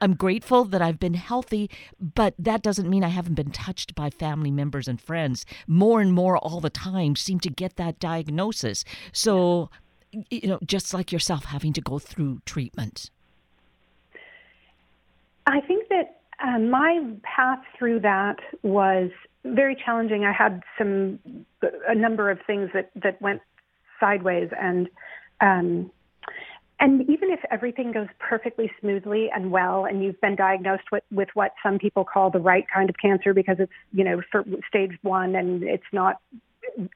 I'm 0.00 0.14
grateful 0.14 0.64
that 0.64 0.80
I've 0.80 0.98
been 0.98 1.14
healthy, 1.14 1.68
but 2.00 2.34
that 2.38 2.62
doesn't 2.62 2.88
mean 2.88 3.04
I 3.04 3.08
haven't 3.08 3.34
been 3.34 3.50
touched 3.50 3.94
by 3.94 4.08
family 4.08 4.50
members 4.50 4.88
and 4.88 4.98
friends. 4.98 5.44
More 5.66 6.00
and 6.00 6.14
more 6.14 6.38
all 6.38 6.60
the 6.60 6.70
time 6.70 7.16
seem 7.16 7.38
to 7.40 7.50
get 7.50 7.76
that 7.76 7.98
diagnosis. 7.98 8.82
So, 9.12 9.68
you 10.12 10.48
know, 10.48 10.58
just 10.64 10.92
like 10.92 11.12
yourself 11.12 11.44
having 11.46 11.72
to 11.74 11.80
go 11.80 11.98
through 11.98 12.40
treatment. 12.44 13.10
I 15.46 15.60
think 15.60 15.88
that 15.88 16.20
uh, 16.42 16.58
my 16.58 17.04
path 17.22 17.60
through 17.78 18.00
that 18.00 18.36
was 18.62 19.10
very 19.44 19.76
challenging. 19.76 20.24
I 20.24 20.32
had 20.32 20.62
some 20.78 21.18
a 21.88 21.94
number 21.94 22.30
of 22.30 22.38
things 22.46 22.70
that 22.74 22.90
that 22.96 23.20
went 23.20 23.40
sideways 23.98 24.50
and 24.58 24.88
um, 25.40 25.90
and 26.80 27.02
even 27.02 27.30
if 27.30 27.40
everything 27.50 27.92
goes 27.92 28.08
perfectly 28.18 28.70
smoothly 28.80 29.30
and 29.34 29.50
well 29.50 29.84
and 29.84 30.02
you've 30.02 30.20
been 30.22 30.34
diagnosed 30.34 30.84
with, 30.90 31.04
with 31.12 31.28
what 31.34 31.52
some 31.62 31.78
people 31.78 32.04
call 32.04 32.30
the 32.30 32.38
right 32.38 32.64
kind 32.72 32.88
of 32.88 32.96
cancer 32.96 33.34
because 33.34 33.56
it's 33.58 33.72
you 33.92 34.02
know 34.02 34.20
stage 34.66 34.92
one 35.02 35.34
and 35.34 35.62
it's 35.62 35.84
not 35.92 36.20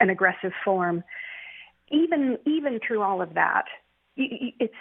an 0.01 0.11
aggressive 0.11 0.53
form 0.65 1.05
even 1.91 2.39
even 2.47 2.81
through 2.87 3.03
all 3.03 3.21
of 3.23 3.35
that 3.35 3.65
it's 4.17 4.75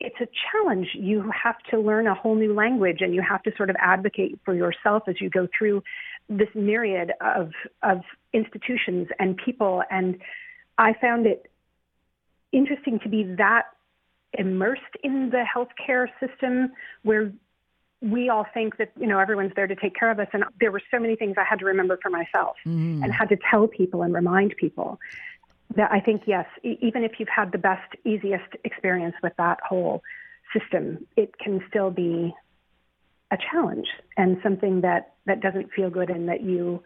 it's 0.00 0.16
a 0.20 0.28
challenge. 0.52 0.88
You 0.94 1.30
have 1.42 1.58
to 1.70 1.78
learn 1.78 2.06
a 2.06 2.14
whole 2.14 2.36
new 2.36 2.54
language 2.54 2.98
and 3.00 3.14
you 3.14 3.22
have 3.22 3.42
to 3.42 3.52
sort 3.56 3.68
of 3.68 3.76
advocate 3.80 4.38
for 4.44 4.54
yourself 4.54 5.02
as 5.08 5.20
you 5.20 5.28
go 5.28 5.48
through 5.56 5.82
this 6.28 6.48
myriad 6.54 7.12
of 7.20 7.50
of 7.82 8.02
institutions 8.32 9.08
and 9.18 9.36
people. 9.36 9.82
And 9.90 10.18
i 10.76 10.94
found 11.00 11.26
it 11.26 11.50
interesting 12.52 13.00
to 13.00 13.08
be 13.08 13.24
that 13.36 13.64
immersed 14.34 14.82
in 15.02 15.30
the 15.30 15.42
healthcare 15.42 16.06
system 16.20 16.70
where 17.02 17.32
we 18.00 18.28
all 18.28 18.46
think 18.54 18.76
that 18.76 18.92
you 18.96 19.06
know 19.08 19.18
everyone's 19.18 19.52
there 19.56 19.66
to 19.66 19.74
take 19.74 19.96
care 19.96 20.10
of 20.10 20.20
us. 20.20 20.28
And 20.32 20.44
there 20.60 20.70
were 20.70 20.82
so 20.92 21.00
many 21.00 21.16
things 21.16 21.34
i 21.36 21.44
had 21.44 21.58
to 21.58 21.64
remember 21.64 21.98
for 22.00 22.10
myself 22.10 22.56
mm. 22.64 23.02
and 23.02 23.12
had 23.12 23.28
to 23.30 23.38
tell 23.50 23.66
people 23.66 24.02
and 24.02 24.14
remind 24.14 24.54
people 24.56 25.00
that 25.76 25.90
i 25.92 26.00
think 26.00 26.22
yes 26.26 26.46
e- 26.64 26.78
even 26.80 27.04
if 27.04 27.12
you've 27.18 27.28
had 27.28 27.52
the 27.52 27.58
best 27.58 27.94
easiest 28.04 28.54
experience 28.64 29.14
with 29.22 29.32
that 29.36 29.58
whole 29.66 30.02
system 30.58 31.06
it 31.16 31.38
can 31.38 31.60
still 31.68 31.90
be 31.90 32.34
a 33.30 33.36
challenge 33.50 33.86
and 34.16 34.38
something 34.42 34.80
that 34.80 35.14
that 35.26 35.40
doesn't 35.40 35.70
feel 35.72 35.90
good 35.90 36.10
and 36.10 36.28
that 36.28 36.42
you 36.42 36.82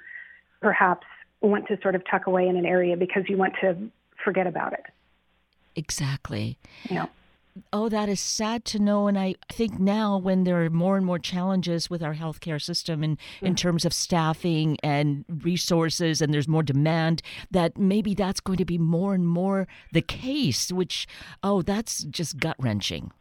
perhaps 0.60 1.06
want 1.40 1.66
to 1.66 1.76
sort 1.82 1.94
of 1.94 2.02
tuck 2.10 2.26
away 2.26 2.48
in 2.48 2.56
an 2.56 2.66
area 2.66 2.96
because 2.96 3.22
you 3.28 3.36
want 3.36 3.52
to 3.60 3.76
forget 4.24 4.46
about 4.46 4.72
it 4.72 4.84
Exactly. 5.76 6.58
Yeah. 6.90 7.06
Oh, 7.72 7.88
that 7.88 8.08
is 8.08 8.20
sad 8.20 8.64
to 8.66 8.78
know. 8.78 9.08
And 9.08 9.18
I 9.18 9.34
think 9.50 9.78
now, 9.78 10.16
when 10.16 10.44
there 10.44 10.64
are 10.64 10.70
more 10.70 10.96
and 10.96 11.04
more 11.04 11.18
challenges 11.18 11.90
with 11.90 12.02
our 12.02 12.14
healthcare 12.14 12.60
system 12.60 13.04
in, 13.04 13.18
yeah. 13.40 13.48
in 13.48 13.56
terms 13.56 13.84
of 13.84 13.92
staffing 13.92 14.78
and 14.82 15.24
resources, 15.42 16.22
and 16.22 16.32
there's 16.32 16.48
more 16.48 16.62
demand, 16.62 17.20
that 17.50 17.76
maybe 17.76 18.14
that's 18.14 18.40
going 18.40 18.58
to 18.58 18.64
be 18.64 18.78
more 18.78 19.14
and 19.14 19.28
more 19.28 19.68
the 19.92 20.02
case, 20.02 20.72
which, 20.72 21.06
oh, 21.42 21.62
that's 21.62 22.04
just 22.04 22.38
gut 22.38 22.56
wrenching. 22.58 23.12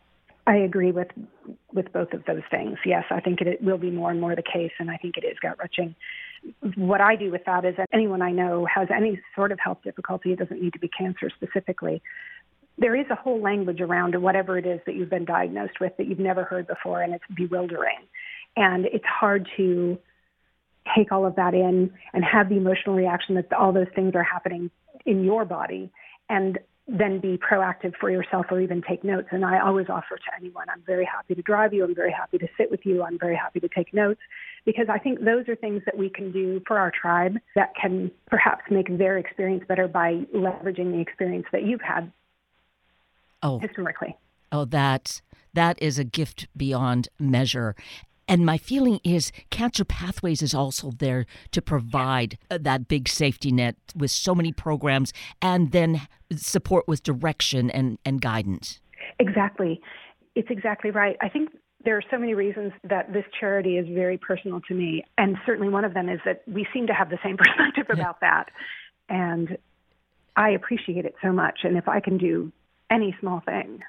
I 0.47 0.55
agree 0.55 0.91
with 0.91 1.09
with 1.73 1.91
both 1.93 2.13
of 2.13 2.25
those 2.25 2.41
things. 2.49 2.77
Yes, 2.85 3.05
I 3.11 3.19
think 3.19 3.41
it, 3.41 3.47
it 3.47 3.63
will 3.63 3.77
be 3.77 3.91
more 3.91 4.11
and 4.11 4.19
more 4.19 4.35
the 4.35 4.43
case, 4.43 4.71
and 4.79 4.89
I 4.89 4.97
think 4.97 5.17
it 5.17 5.23
is 5.23 5.37
gut 5.41 5.57
wrenching. 5.59 5.95
What 6.75 6.99
I 6.99 7.15
do 7.15 7.31
with 7.31 7.45
that 7.45 7.65
is 7.65 7.75
that 7.77 7.87
anyone 7.93 8.21
I 8.21 8.31
know 8.31 8.65
has 8.65 8.87
any 8.93 9.21
sort 9.35 9.51
of 9.51 9.59
health 9.59 9.77
difficulty, 9.83 10.33
it 10.33 10.39
doesn't 10.39 10.61
need 10.61 10.73
to 10.73 10.79
be 10.79 10.89
cancer 10.89 11.29
specifically, 11.29 12.01
there 12.81 12.95
is 12.95 13.05
a 13.11 13.15
whole 13.15 13.39
language 13.39 13.79
around 13.79 14.19
whatever 14.19 14.57
it 14.57 14.65
is 14.65 14.79
that 14.87 14.95
you've 14.95 15.09
been 15.09 15.23
diagnosed 15.23 15.79
with 15.79 15.95
that 15.97 16.07
you've 16.07 16.19
never 16.19 16.43
heard 16.43 16.65
before, 16.65 17.03
and 17.03 17.13
it's 17.13 17.23
bewildering. 17.35 17.99
And 18.57 18.85
it's 18.85 19.05
hard 19.05 19.47
to 19.57 19.99
take 20.95 21.11
all 21.11 21.27
of 21.27 21.35
that 21.35 21.53
in 21.53 21.91
and 22.11 22.23
have 22.25 22.49
the 22.49 22.57
emotional 22.57 22.95
reaction 22.95 23.35
that 23.35 23.53
all 23.53 23.71
those 23.71 23.87
things 23.95 24.13
are 24.15 24.23
happening 24.23 24.71
in 25.05 25.23
your 25.23 25.45
body 25.45 25.91
and 26.27 26.57
then 26.87 27.19
be 27.19 27.37
proactive 27.37 27.93
for 27.99 28.09
yourself 28.09 28.47
or 28.49 28.59
even 28.59 28.81
take 28.81 29.03
notes. 29.03 29.27
And 29.31 29.45
I 29.45 29.59
always 29.59 29.85
offer 29.87 30.17
to 30.17 30.35
anyone, 30.35 30.67
I'm 30.67 30.81
very 30.85 31.05
happy 31.05 31.35
to 31.35 31.41
drive 31.43 31.73
you. 31.73 31.83
I'm 31.83 31.93
very 31.93 32.11
happy 32.11 32.39
to 32.39 32.47
sit 32.57 32.71
with 32.71 32.81
you. 32.83 33.03
I'm 33.03 33.19
very 33.19 33.35
happy 33.35 33.59
to 33.59 33.69
take 33.69 33.93
notes 33.93 34.19
because 34.65 34.87
I 34.89 34.97
think 34.97 35.19
those 35.19 35.47
are 35.47 35.55
things 35.55 35.83
that 35.85 35.95
we 35.95 36.09
can 36.09 36.31
do 36.31 36.61
for 36.67 36.79
our 36.79 36.91
tribe 36.91 37.37
that 37.55 37.73
can 37.79 38.09
perhaps 38.27 38.63
make 38.71 38.97
their 38.97 39.19
experience 39.19 39.63
better 39.67 39.87
by 39.87 40.23
leveraging 40.35 40.91
the 40.91 40.99
experience 40.99 41.45
that 41.51 41.63
you've 41.63 41.81
had 41.81 42.11
oh. 43.43 43.59
historically. 43.59 44.17
Oh, 44.51 44.65
that 44.65 45.21
that 45.53 45.81
is 45.81 45.99
a 45.99 46.03
gift 46.03 46.47
beyond 46.55 47.09
measure. 47.19 47.75
And 48.27 48.45
my 48.45 48.57
feeling 48.57 48.99
is 49.03 49.31
Cancer 49.49 49.83
Pathways 49.83 50.41
is 50.41 50.53
also 50.53 50.91
there 50.91 51.25
to 51.51 51.61
provide 51.61 52.37
uh, 52.49 52.59
that 52.61 52.87
big 52.87 53.09
safety 53.09 53.51
net 53.51 53.75
with 53.93 54.11
so 54.11 54.33
many 54.33 54.53
programs 54.53 55.11
and 55.41 55.71
then 55.71 56.01
support 56.37 56.87
with 56.87 57.03
direction 57.03 57.69
and, 57.69 57.97
and 58.05 58.21
guidance. 58.21 58.79
Exactly. 59.19 59.81
It's 60.35 60.49
exactly 60.49 60.91
right. 60.91 61.17
I 61.21 61.27
think 61.27 61.49
there 61.83 61.97
are 61.97 62.03
so 62.09 62.17
many 62.17 62.33
reasons 62.33 62.71
that 62.83 63.11
this 63.11 63.25
charity 63.37 63.77
is 63.77 63.87
very 63.89 64.17
personal 64.17 64.61
to 64.61 64.73
me. 64.73 65.03
And 65.17 65.35
certainly 65.45 65.67
one 65.67 65.83
of 65.83 65.93
them 65.93 66.07
is 66.07 66.19
that 66.25 66.43
we 66.47 66.65
seem 66.73 66.87
to 66.87 66.93
have 66.93 67.09
the 67.09 67.19
same 67.23 67.35
perspective 67.37 67.87
about 67.89 68.21
that. 68.21 68.45
And 69.09 69.57
I 70.37 70.51
appreciate 70.51 71.05
it 71.05 71.15
so 71.21 71.33
much. 71.33 71.59
And 71.63 71.75
if 71.75 71.89
I 71.89 71.99
can 71.99 72.17
do 72.17 72.51
any 72.91 73.15
small 73.19 73.41
thing 73.41 73.79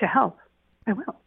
to 0.00 0.06
help, 0.06 0.38
I 0.86 0.94
will. 0.94 1.20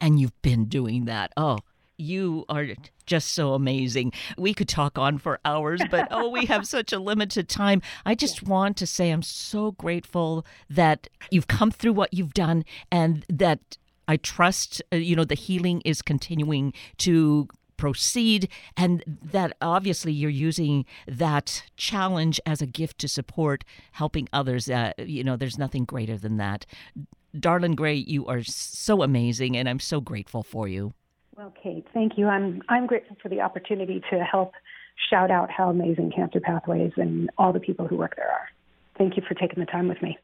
And 0.00 0.18
you've 0.18 0.40
been 0.42 0.66
doing 0.66 1.04
that. 1.04 1.32
Oh, 1.36 1.58
you 1.98 2.44
are 2.48 2.66
just 3.06 3.32
so 3.32 3.54
amazing. 3.54 4.12
We 4.36 4.52
could 4.52 4.68
talk 4.68 4.98
on 4.98 5.18
for 5.18 5.40
hours, 5.44 5.80
but 5.90 6.08
oh, 6.10 6.28
we 6.28 6.46
have 6.46 6.66
such 6.76 6.92
a 6.92 6.98
limited 6.98 7.48
time. 7.48 7.80
I 8.04 8.14
just 8.14 8.42
want 8.42 8.76
to 8.78 8.86
say 8.86 9.10
I'm 9.10 9.22
so 9.22 9.72
grateful 9.72 10.44
that 10.68 11.08
you've 11.30 11.48
come 11.48 11.70
through 11.70 11.94
what 11.94 12.12
you've 12.12 12.34
done 12.34 12.64
and 12.90 13.24
that 13.28 13.78
I 14.08 14.16
trust, 14.16 14.82
uh, 14.92 14.96
you 14.96 15.16
know, 15.16 15.24
the 15.24 15.34
healing 15.34 15.80
is 15.84 16.02
continuing 16.02 16.72
to 16.98 17.48
proceed, 17.76 18.48
and 18.76 19.02
that 19.06 19.56
obviously 19.60 20.12
you're 20.12 20.30
using 20.30 20.84
that 21.06 21.62
challenge 21.76 22.40
as 22.46 22.62
a 22.62 22.66
gift 22.66 22.98
to 22.98 23.08
support 23.08 23.64
helping 23.92 24.28
others. 24.32 24.68
Uh, 24.68 24.92
you 24.98 25.22
know, 25.24 25.36
there's 25.36 25.58
nothing 25.58 25.84
greater 25.84 26.16
than 26.16 26.36
that. 26.36 26.66
Darlene 27.36 27.76
Gray, 27.76 27.94
you 27.94 28.26
are 28.26 28.42
so 28.42 29.02
amazing, 29.02 29.56
and 29.56 29.68
I'm 29.68 29.80
so 29.80 30.00
grateful 30.00 30.42
for 30.42 30.68
you. 30.68 30.94
Well, 31.36 31.52
Kate, 31.62 31.86
thank 31.92 32.16
you. 32.16 32.28
I'm 32.28 32.62
I'm 32.68 32.86
grateful 32.86 33.16
for 33.22 33.28
the 33.28 33.42
opportunity 33.42 34.02
to 34.10 34.24
help 34.24 34.52
shout 35.10 35.30
out 35.30 35.50
how 35.50 35.68
amazing 35.68 36.12
Cancer 36.16 36.40
Pathways 36.40 36.92
and 36.96 37.30
all 37.36 37.52
the 37.52 37.60
people 37.60 37.86
who 37.86 37.96
work 37.96 38.16
there 38.16 38.30
are. 38.30 38.48
Thank 38.96 39.16
you 39.16 39.22
for 39.28 39.34
taking 39.34 39.60
the 39.60 39.66
time 39.66 39.88
with 39.88 40.00
me. 40.00 40.18